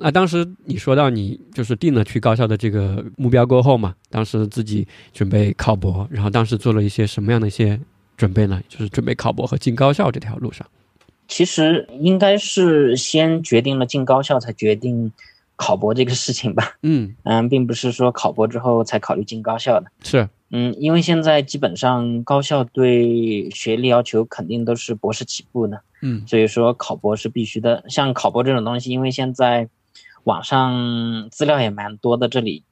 [0.00, 7.78] 那当时你说到你就是定了去高校的这个目标过后嘛，当时自己准备考博，然后当时做了一些什么样的一些
[8.16, 8.60] 准备呢？
[8.68, 10.66] 就是准备考博和进高校这条路上。
[11.28, 15.12] 其实应该是先决定了进高校，才决定
[15.56, 16.76] 考博这个事情吧。
[16.82, 19.86] 嗯嗯，并不是说考博之后才考虑进高校的。
[20.02, 27.84] 是，嗯，因为现在基本上高校对学历要求肯定都是博士起步的，嗯所以说考博是必须的。
[27.88, 29.68] 像考博这种东西，因为现在
[30.24, 32.64] 网上资料也蛮多的，这里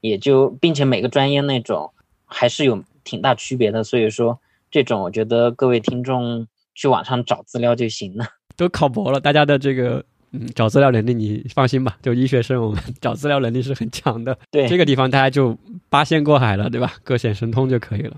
[0.00, 1.92] 也就并且每个专业那种
[2.26, 4.40] 还是有挺大区别的，所以说
[4.70, 8.26] 这种我觉得各位听众去网上找资料就行了。
[8.56, 14.36] 都考博了，大家的这个嗯找资料能力你放心吧，就医学生我们 找资料能力是很强的。
[14.50, 15.56] 对，这个地方大家就
[15.88, 16.92] 八仙过海了，对吧？
[17.02, 18.16] 各显神通就可以了。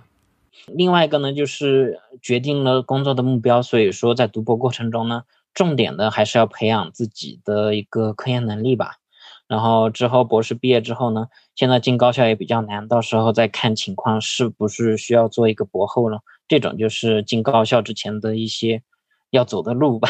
[0.68, 5.22] 另外一个呢，就是决定了工作的目标，所以说在读博过程中呢，
[5.54, 8.96] 重点的还是要培养自己的一个科研能力吧。
[9.48, 16.20] 然后之后博士毕业之后呢，现在进高校也比较难，到时候再看情况是不是需要做一个博后了。
[16.48, 18.82] 这种就是进高校之前的一些
[19.30, 20.08] 要走的路吧。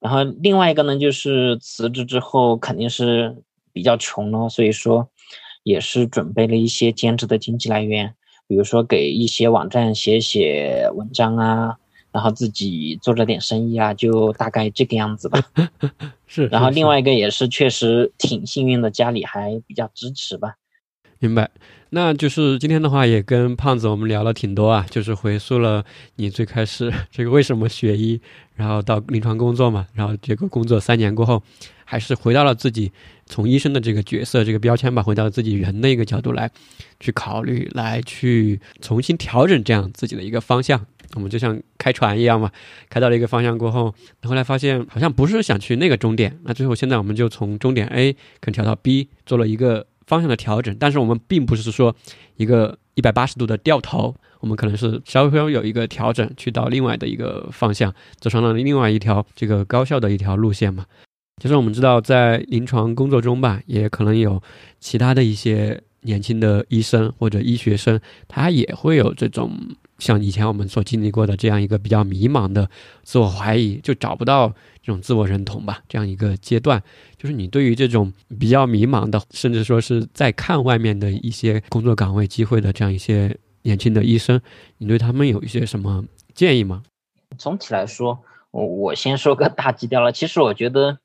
[0.00, 3.42] 然后另外一个呢，就是辞职之后肯定是
[3.72, 5.08] 比较穷了，所以说
[5.62, 8.14] 也是准备了一些兼职的经济来源。
[8.46, 11.76] 比如说给一些网站写写文章啊，
[12.12, 15.40] 然后自己做着点生意啊，就大概这个样子吧。
[16.28, 20.56] 是，然后另外一个也是确实挺幸运的，家里还比较支持吧。
[21.20, 21.50] 明白，
[21.90, 25.84] 那就是今天的话也跟胖子我们聊了挺多啊，就是回溯了
[26.16, 28.20] 你最开始 这个为什么学医，
[28.56, 31.42] 然后到临床工作嘛，然后结果工作三年过后，
[31.84, 32.92] 还是回到了自己
[33.24, 36.50] 从医生的这个角色这个标签吧，回到自己人的一个角度来
[37.00, 40.84] 去考虑，来去重新调整这样自己的一个方向。
[41.14, 42.50] 我们就像开船一样嘛，
[42.90, 43.94] 开到了一个方向过后，
[44.24, 51.94] 后来发现好像不是想去那个终点，那最后现在我们就从终点 A 可能调到 B，做了一个方向的调整，但是我们并不是说
[52.36, 60.84] 一个一百八十度的掉头，我们可能是稍微有一个调整，去到另外的一个方向，走上了另外一条这个高效的一条路线嘛。
[61.42, 64.40] 其实我们知道，在临床工作中吧，也可能有
[64.78, 69.50] 其他的一些年轻的医生或者医学生，他也会有这种
[69.98, 72.70] 像以前我们所经历过的这样一个比较迷茫的
[73.02, 74.54] 自我怀疑，就找不到
[74.84, 76.82] 这种自我认同吧，这样一个阶段。
[77.16, 84.38] 就是你对于这种比较迷茫的，甚至说是在看外面的一些工作岗位机会的这样一些年轻的医生，
[84.76, 86.04] 你对他们有一些什么
[86.34, 86.82] 建议吗？
[87.38, 90.12] 总体来说，我我先说个大基调了。
[90.12, 90.98] 其实我觉得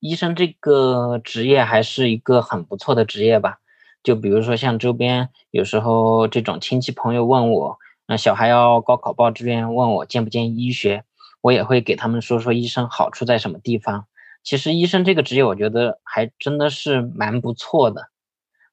[0.00, 3.58] 医生这个职业还是一个很不错的职业吧。
[4.02, 7.78] 就比如说像周边有时候这种亲戚朋友问我，
[8.08, 11.04] 那小孩要高考报志愿，问我建不建议医学，
[11.40, 14.06] 我也会给他们说说医生好处在什么地方。
[14.42, 18.08] 其实医生这个职业，我觉得还真的是蛮不错的。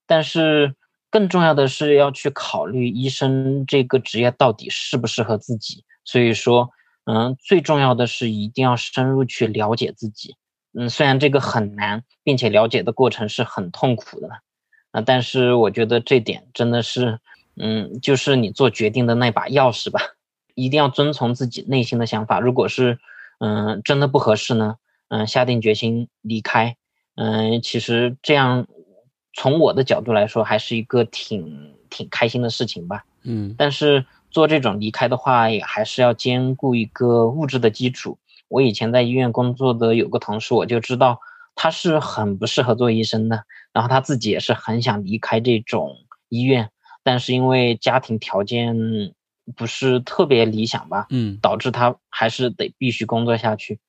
[0.05, 0.75] 但是
[1.09, 5.83] 更重要的是要去考虑医生这个职业到底适不适合自己。
[6.05, 6.69] 所以说，
[7.05, 10.35] 嗯，最重要的是一定要深入去了解自己。
[10.73, 14.29] 嗯，虽然这个很难，并且了解的过程是很痛苦的，
[14.91, 17.19] 啊，但是我觉得这点真的是，
[17.55, 19.99] 嗯，就是你做决定的那把钥匙吧。
[20.57, 22.39] 一定要遵从自己内心的想法。
[22.39, 22.97] 如果是，
[23.39, 24.77] 嗯，真的不合适呢，
[25.09, 26.75] 嗯，下定决心离开。
[27.15, 28.67] 嗯，其实这样，
[29.33, 33.05] 从我的角度来说，还是一个挺挺开心的事情吧。
[33.23, 38.17] 嗯但是做这种离开的话，也还是要兼顾一个物质的基础。
[38.47, 41.19] 我以前在医院工作的有个同事，我就知道
[41.53, 43.43] 他是很不适合做医生的，
[43.73, 45.95] 然后他自己也是很想离开这种
[46.29, 46.71] 医院，
[47.03, 49.13] 但是因为家庭条件
[49.55, 53.79] 不是特别理想吧，嗯导致他还是得必须工作下去。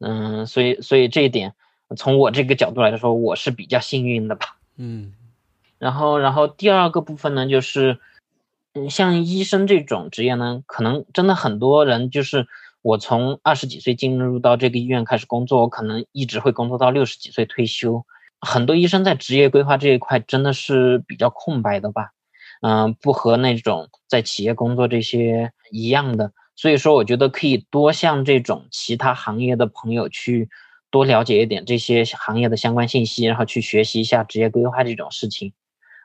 [0.00, 1.54] 嗯，所以所以这一点，
[1.96, 4.58] 从我这个角度来说，我是比较幸运的吧。
[4.76, 5.14] 嗯
[5.78, 8.00] 然后，然后第二个部分呢，就是，
[8.74, 12.48] 嗯，像医生这种职业呢，可能真的很多人就是
[12.82, 18.04] 我从二十几岁进入到这个医院开始工作，我可能一直会工作到六十几岁退休。
[18.40, 22.12] 很多医生在职业规划这一块真的是比较空白的吧，
[22.60, 26.32] 嗯、不和那种在企业工作这些一样的。
[26.56, 30.48] 所以说，我觉得可以多向这种其他行业的朋友去
[30.90, 35.52] 多了解一点这些行业的相关信息，然后去学习一下职业规划这种事情。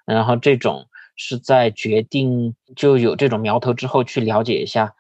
[0.06, 4.94] 然后这种是在决定就有这种苗头之后去了解一下，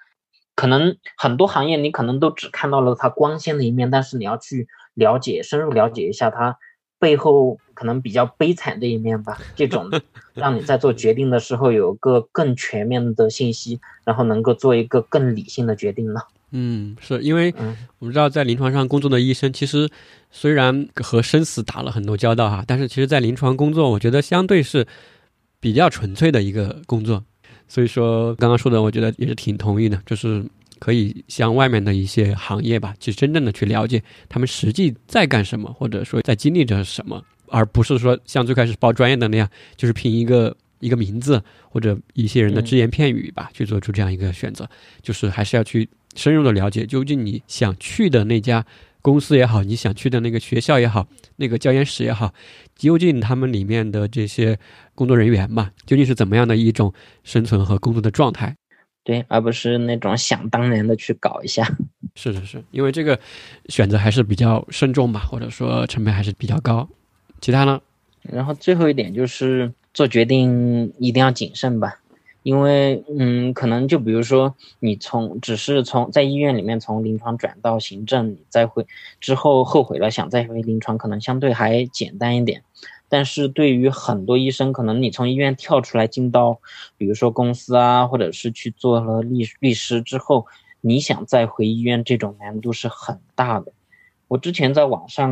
[0.55, 6.57] 可能很多行业你可能都只看到了它光鲜的一面，但是你要去了解深入了解一下它
[7.03, 9.37] 背后可能比较悲惨的一面吧。
[9.57, 9.91] 这种
[10.33, 16.21] 让你在做决定的时候有个更全面的信息，然后能够做一个更理性的决定呢？
[16.51, 17.53] 嗯，是因为
[17.99, 19.89] 我们知道，在临床上工作的医生，其实
[20.31, 24.87] 虽然和生死打了很多交道哈，但是其实，在临床工作，我觉得相对是
[25.59, 27.23] 比较纯粹的一个工作。
[27.67, 30.45] 所以说，刚刚说的，我觉得也是挺同意的，就是
[30.83, 44.69] 可以向外面的一些行业吧，去真正的去了解他们实际在干什么，或者说在经历着什么，而不是说像最开始报专业的那样，就是凭一个一个名字或者一些人的只言片语吧，去做出这样一个选择，
[45.01, 45.89] 就是还是要去。
[46.15, 48.63] 深入的了解，究竟你想去的那家
[49.01, 51.07] 公司也好，你想去的那个学校也好，
[51.37, 52.31] 那个教研室也好，
[52.75, 54.59] 究竟他们里面的这些
[54.93, 56.93] 工作人员嘛，究竟是怎么样的一种
[57.23, 58.55] 生存和工作的状态？
[59.03, 61.65] 对，而不是那种想当然的去搞一下。
[62.15, 63.19] 是是是，因为这个
[63.69, 66.87] 选择还是比较慎重吧，或者说成本还是比较高。
[67.41, 67.81] 其他呢？
[68.21, 71.99] 然后最后一点就是做决定一定要谨慎吧。
[72.43, 78.85] 因为，嗯，可能就比如说，你从只是从在医院里面从临床转到行政，你再会
[79.21, 82.61] 之后后悔了，想再回临床，可能相对还简单一点。
[83.13, 86.59] 但是对于很多医生，可能你从医院跳出来进到，
[86.97, 90.47] 比如说公司啊，或者是去做了律律师之后，
[90.81, 93.71] 你想再回医院，这种难度是很大的。
[94.27, 95.31] 我之前在网上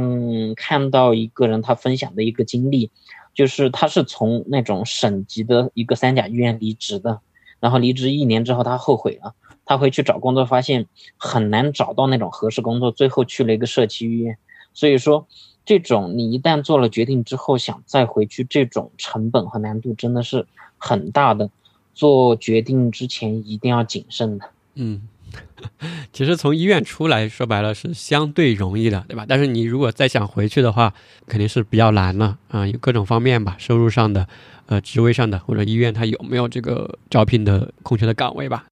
[0.55, 2.91] 看到一个人他分享的一个经历。
[3.33, 7.21] 就是他是从那种省级的一个三甲医院离职的，
[7.61, 9.33] 然后离职一年之后他后悔了，
[9.63, 10.85] 他回去找工作发现
[11.15, 14.37] 很难找到那种合适工作，最后去了一个社区医院。
[14.73, 15.27] 所以说，
[15.65, 20.45] 这种你一旦做了决定之后想再回去，这种成本和难度真的是
[20.77, 21.49] 很大的。
[21.93, 24.49] 做决定之前一定要谨慎的。
[24.75, 25.01] 嗯。
[26.11, 29.25] 其实从医院出来说白了是相对容易的，对吧？
[29.25, 30.93] 但是你如果再想回去的话，
[31.25, 34.27] 肯定是比较难了啊，有各种方面吧，收入上的，
[34.65, 38.65] 呃，职位上的，或者医院它有没有这个招聘的空缺的岗位吧。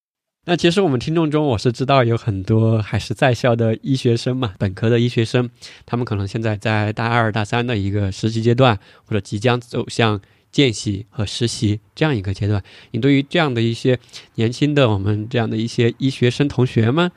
[0.49, 5.47] 那其实我们听众中，我是知道有很多还是在校的医学生嘛，本科的医学生，
[5.85, 10.19] 他们可能现在在大二、大三的一个实习阶段，或者即将走向。
[10.51, 13.99] 见习和实习这样一个阶段，你对于这样的一些
[14.33, 17.11] 年轻的我们这样的一些医学生同学们，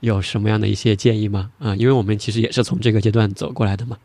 [0.00, 1.50] 有什么样的一些建议吗？
[1.58, 3.98] 啊，因为我们其实也是从这个阶段走过来的嘛。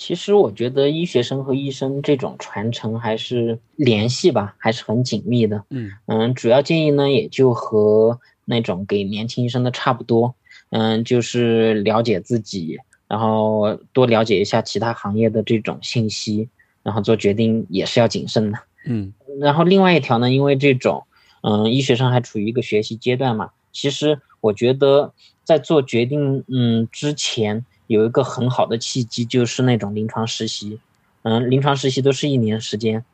[0.00, 5.62] 其实我觉得医学生和医生这种传承还是联系吧，还是很紧密的。
[5.68, 10.34] 嗯嗯，主要建议呢，也就和那种给年轻医生的差不多。
[10.70, 12.78] 嗯，就是了解自己，
[13.08, 16.48] 然后多了解一下其他行业的这种信息。
[16.82, 19.12] 然后做决定也是要谨慎的，嗯。
[19.38, 21.04] 然后另外一条呢，因为这种，
[21.42, 25.12] 嗯，医学生还处于一个学习阶段嘛，其实我觉得
[25.44, 30.78] 在做决定，嗯，之前有一个很好的契机，就是那种临床实习，
[31.22, 33.04] 嗯，临床实习都是一年时间，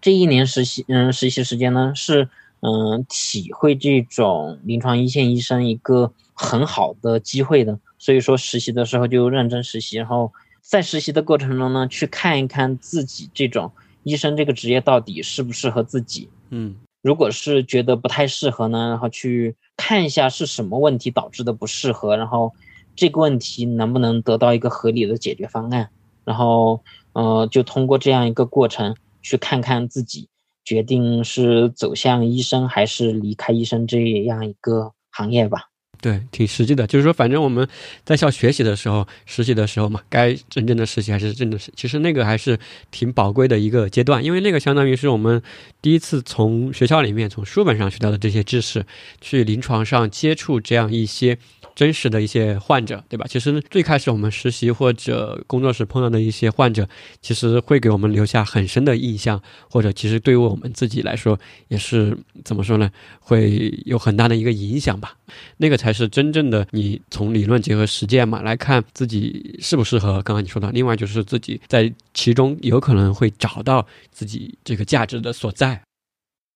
[0.00, 2.28] 这一年实习，嗯，实习时间呢是，
[2.60, 10.32] 嗯，体会这种临床一线医生一个很好的机会的，所以说实习的时候就认真实习，然后。
[10.66, 13.70] 在实习的过程中呢，去看一看自己这种
[14.02, 16.30] 医生这个职业到底适不适合自己。
[16.48, 22.54] 嗯，如果是觉得不太适合呢，然后去看一下是什么问题导致的不适合，然后
[22.96, 25.90] 这个问题能不能得到一个合理的解决方案，
[26.24, 30.28] 然后呃，就通过这样一个过程去看看自己
[30.64, 35.70] 决定是走向医生还是离开医生这样一个行业吧。
[36.04, 37.66] 对，挺实际的，就是说，反正我们
[38.04, 42.58] 在校学习的时候、实习的时候嘛，该真正的实习还是真的实，其实那个还是
[42.90, 45.42] 挺宝贵的一个阶段，因为那个相当于是我们
[45.80, 48.84] 第一次从学校里面、从书本上学到的这些知识，
[49.22, 51.38] 去临床上接触这样一些。
[51.74, 53.26] 真实的一些患者，对吧？
[53.28, 56.88] 其实最开始我们实习或者工作时碰到的一些患者，
[57.20, 61.36] 其实会给我们留下很深的印象，或者其实对于我们自己来说，
[61.66, 62.88] 也是怎么说呢？
[63.18, 65.16] 会有很大的一个影响吧。
[65.56, 70.22] 那个才是真正的你从理论结合实践嘛，来看自己适不适合。
[70.22, 75.80] 刚刚你说的，另外就是自己在其中有可能会找到自己这个价值的所在。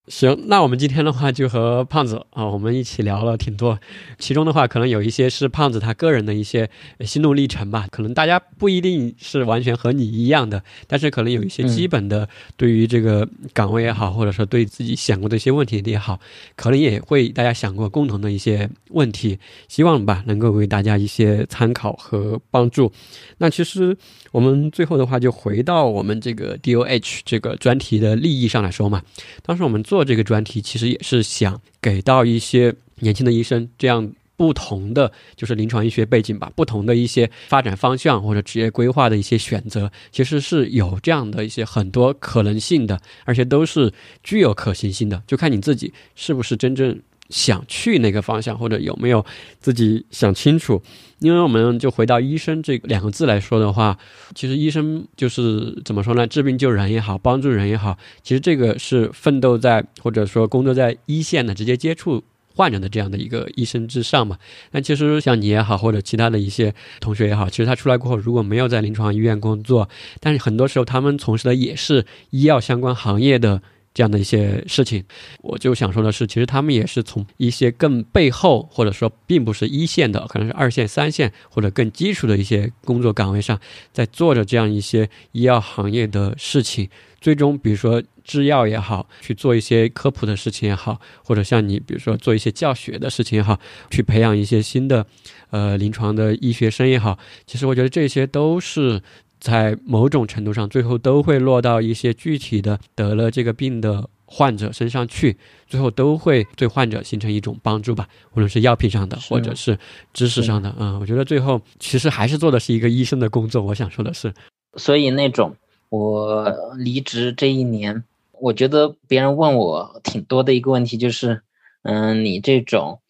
[0.08, 3.78] 行，那我们今天的话就和胖子啊，我们一起聊了挺多，
[4.18, 6.70] 其中的话可能有一些是胖子他个人的一些
[7.00, 16.18] 心路历程吧，可能大家不一定是完全和你一样的，但是可能有一些基本的对于这个岗位也好，或者说对自己想过的一些问题也好，
[16.56, 22.90] 可能也会大家想过共同的一些问题，希望吧能够为大家一些参考和帮助。
[23.38, 23.96] 那其实
[24.32, 29.00] 我们最后的话就回到我们这个 D O H 这个专题的利益上来说嘛，
[29.42, 30.08] 当时我们做。
[30.08, 43.92] 这个专题其实也是想给到一些年轻的医生这样不同的就是临床医学背景吧，不同的一些发展方向或者职业规划的一些选择，其实是有这样的一些很多可能性的，而且都是
[44.22, 46.98] 具有可行性的，就看你自己是不是真正。
[47.28, 49.24] 想去那个方向，或者有没有
[49.60, 50.82] 自己想清楚？
[51.18, 53.98] 因为我们就回到医生这两个字来说的话，
[54.34, 56.26] 其实医生就是怎么说呢？
[56.26, 62.22] 治病救人也好，帮助人也好，其实这个是奋斗在或者说工作在一线的，直接接触
[62.54, 64.38] 患者的这样的一个医生之上嘛。
[64.70, 69.88] 那其实像你也好，或者其他的一些同学也好，其实他出来过后，如果没有在临床医院工作，
[70.20, 73.60] 但是很多时候他们从事的也是医药相关行业的。
[73.98, 75.02] 这样的一些事情，
[75.42, 83.58] 我就想说的是，其实他们也是从一些更背后，或者说并不是一线的，可能是二线、三线或者更基础的一些工作岗位上，
[83.92, 86.88] 在做着这样一些医药行业的事情。
[87.20, 93.58] 最终，比如说制药也好，去做一些科普的事情也好，或者像你，比如说做一些教学的事情也好，
[93.90, 95.04] 去培养一些新的
[95.50, 97.18] 呃临床的医学生也好，
[97.48, 99.02] 其实我觉得这些都是。
[99.40, 105.36] 在某种程度上，最后都会落到一些具体的得了这个病的患者身上去，
[105.66, 109.78] 最后都会对患者形成一种帮助吧，无论是药品上的，或者是
[110.12, 110.74] 知识上的。
[110.78, 113.62] 嗯，我觉得最后其实还是做的是一个医生的工作。
[113.62, 114.34] 我想说的是，
[114.76, 115.56] 所以那种
[115.88, 121.40] 我离职这一年，我觉得别人问我挺多的一个问题就是，
[121.82, 123.00] 嗯，你这种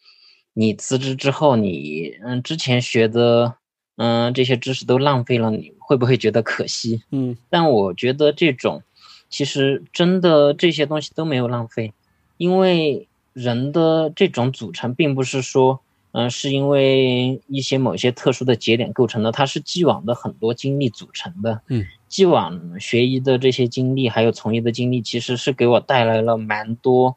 [0.52, 3.54] 你辞职之后，你嗯之前学的
[3.96, 5.72] 嗯这些知识都浪费了你。
[5.88, 7.02] 会不会觉得可惜？
[7.12, 8.82] 嗯，但我觉得这种，
[9.30, 11.94] 其实真的这些东西都没有浪费，
[12.36, 15.80] 因为人的这种组成并不是说，
[16.12, 21.62] 嗯，是因为一些某些特殊的节点构成的，它是既往的很多经历组成的。
[21.68, 27.16] 嗯，既往学医的这些经历，还有从医的经历，其实是给我带来了蛮多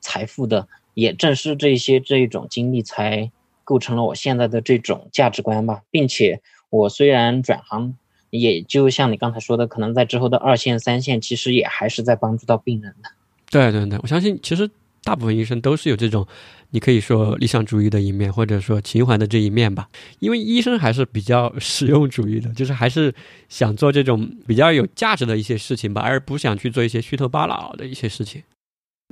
[0.00, 0.66] 财富的。
[0.94, 3.30] 也正是这些这种经历，才
[3.62, 5.82] 构成了我现在的这种价值观吧。
[5.90, 6.40] 并且
[6.70, 7.94] 我虽然转行。
[8.30, 13.10] 也就像你刚才说的，可能在之后的二线、三线，其实也还是在帮助到病人的。
[13.50, 14.68] 对对对，我相信其实
[15.04, 16.26] 大部分医生都是有这种，
[16.70, 19.88] 你可以说理想主义的一面，或者说情怀的这一面吧。
[20.18, 23.14] 因为医生还是比较 实用主义的，就是还是
[23.48, 28.42] 想做这种比较有价值的一些事情吧，而不想去做一些虚头巴脑的一些事情。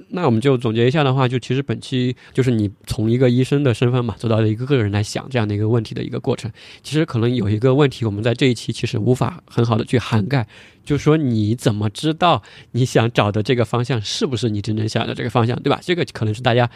[0.08, 6.50] 那我们就总结一下的话，就其实本期就是你从一个医生的身份嘛，走到了一个个人来想这样的一个问题的一个过程。
[6.82, 10.46] 其实可能有一个问题，我们在这一期其实无法很好的去涵盖，
[10.84, 12.42] 就是说你怎么知道
[12.72, 15.80] 你想找的这个方向是不是你真正想要的这个方向，对吧？
[15.82, 16.70] 这个可能是大家。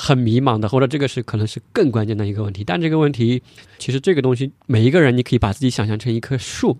[0.00, 2.62] 很迷茫的，或者这个是可能是更关键的一个问题。
[2.62, 3.42] 但这个问题，
[3.80, 6.78] 其实这个东西，每一个人你可以把自己想象成一棵树，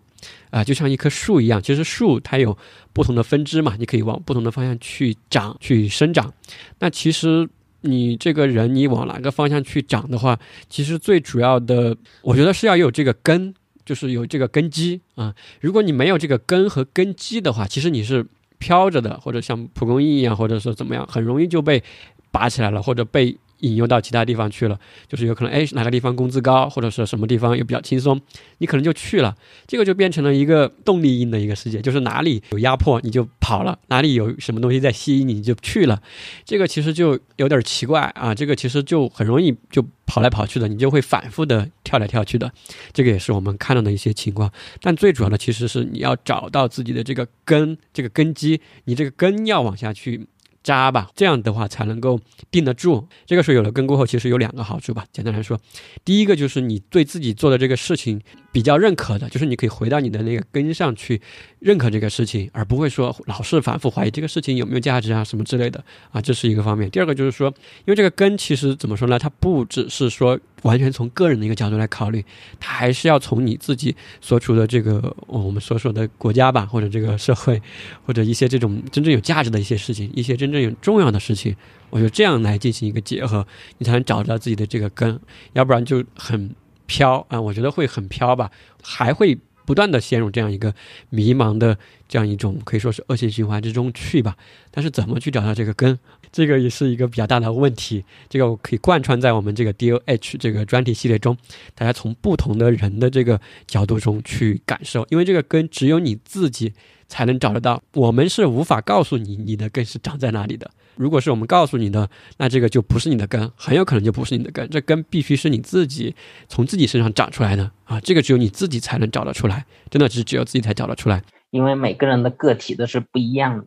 [0.51, 1.63] 啊，就像一棵树一样。
[1.63, 2.57] 其实树它有
[2.93, 6.33] 不同的分支嘛，你可以往不同的方向去长、去生长。
[6.79, 7.49] 那其实
[7.83, 10.39] 你这个人，你往哪个方向去长的话，
[10.69, 13.55] 其实最主要的，我觉得是要有这个根，
[13.85, 15.35] 就是有这个根基啊。
[15.61, 18.27] 如果你没有这个根和根基的话，其实你是
[18.59, 21.83] 飘着的，或者像蒲公英一样，或者说怎么样，很容易就被。
[22.31, 24.79] 拔起来了，或者被引诱到其他地方去了，
[25.09, 28.21] 就是有可能，哎，哪个地方工资高，或者是什么地方又比较轻松，
[28.59, 29.37] 你可能就去了，
[29.67, 36.01] 这个就变成了一个动力因的一个世界，就是哪里有压迫你就跑了，哪里有什么东西在吸引你就去了，
[36.45, 42.53] 这个其实就有点奇怪啊，这个其实就很容易就跑来跑去的，你就会反复的跳来跳去的，
[42.93, 50.27] 这个也是我们看到的一些情况，但最主要的其实是你要找到自己的这个根，这个根基，你这个根要往下去。
[50.69, 52.21] 扎吧，这样的话才能够
[52.51, 53.09] 定得住。
[53.25, 55.07] 这个时候有了根过后，其实有两个好处吧。
[55.11, 55.59] 简单来说，
[56.05, 58.21] 第一个就是你对自己做的这个事情
[58.53, 61.23] 比较认可的，就是你可以回到你的那个根上去
[61.59, 66.91] 认可这个事情，而不会说老是反复怀疑这个事情有没有价值啊什么之类的啊，这是一个方面。
[66.91, 67.49] 第二个就是说，
[67.87, 69.19] 因为这个根其实怎么说呢？
[69.19, 70.39] 它不只是说。
[70.63, 72.25] 完全从个人的一个角度来考虑，
[72.59, 77.61] 他还是要从你自己所处的这个我们所说的国家吧，或者这个社会，
[78.05, 81.55] 或者一些这种真正有价值的一些事情，一些真正有重要的事情，
[81.91, 83.47] 我觉得这样来进行一个结合，
[83.79, 85.19] 你才能找到自己的这个根，
[85.53, 86.55] 要不然就很
[86.87, 88.51] 飘啊，我觉得会很飘吧，
[88.83, 89.39] 还会。
[89.69, 90.75] 不断的陷入这样一个
[91.11, 91.77] 迷茫的
[92.09, 94.35] 这样一种可以说是恶性循环之中去吧，
[94.71, 95.99] 但是怎么去找到这个根，
[96.33, 98.03] 这个也是一个比较大的问题。
[98.31, 101.37] 这个我可以贯穿在我们这个 D O H 这个专题系列中，
[101.75, 106.73] 大家从不同的人的这个角度中去感受，因为这个根只有你自己
[107.07, 110.71] 才能找得到，我们是无法告诉你你的根是长在哪里的。
[110.99, 114.69] 如果是我们告诉你的，那这个就不是你的根，很有可能就不是你的根。
[114.69, 116.15] 这根必须是你自己
[116.49, 118.01] 从自己身上长出来的啊！
[118.01, 121.23] 这个只有你自己才能找得出来，真的是只有自己才找得出来。
[121.51, 123.59] 因为每个人的个体都是不一样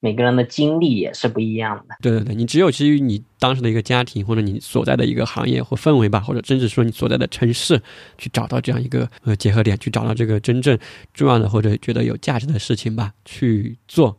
[0.00, 1.94] 每个人的经历也是不一样的。
[2.00, 7.80] 对对对，你只有基于你当时的一个家庭，或者你所在的一个行业或氛围吧，或者甚至说你所在的城市，
[8.18, 10.76] 去找到这样一个呃结合点，去找到这个真正
[11.14, 14.18] 重要的或者觉得有价值的事情吧，去做。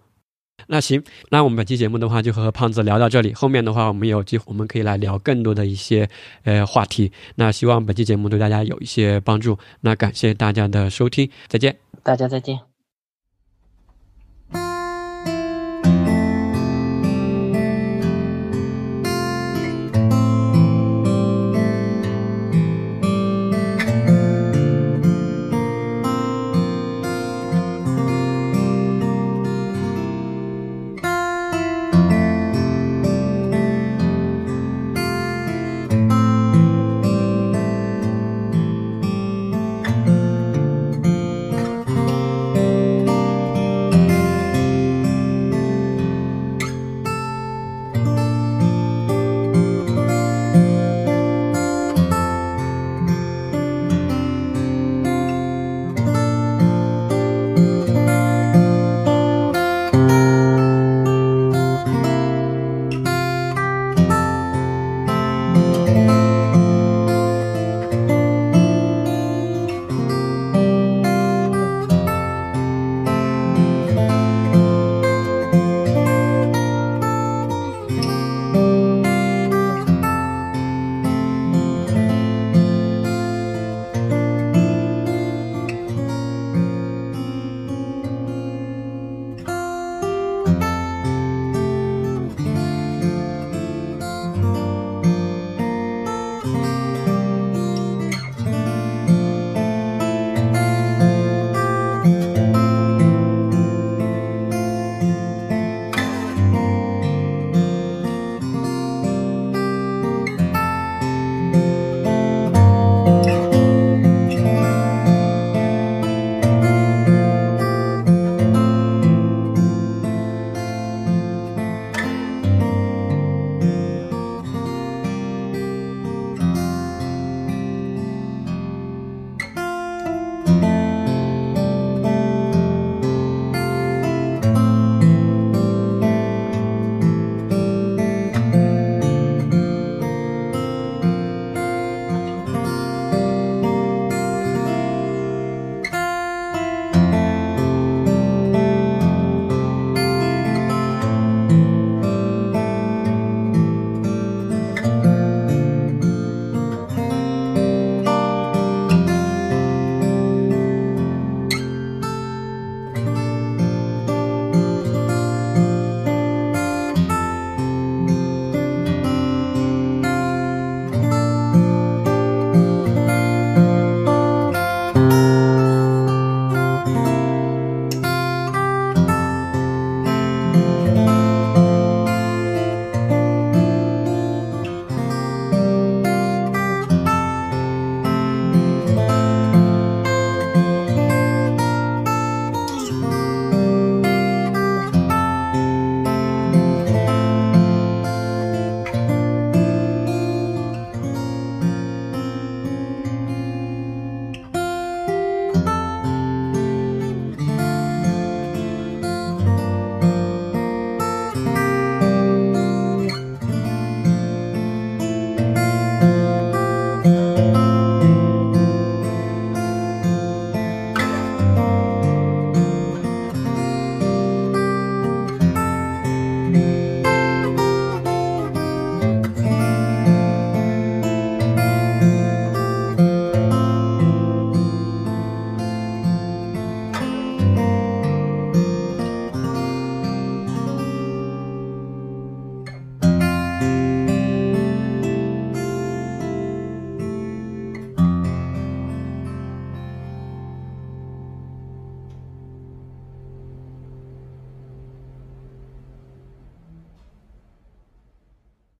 [0.68, 6.08] 那行，那我们本期节目的话就和胖子聊到这里，后面的话我们有机会我们可以来聊更多的一些
[6.44, 7.12] 呃话题。
[7.36, 9.58] 那希望本期节目对大家有一些帮助。
[9.82, 12.73] 那感谢大家的收听，再见，大家再见。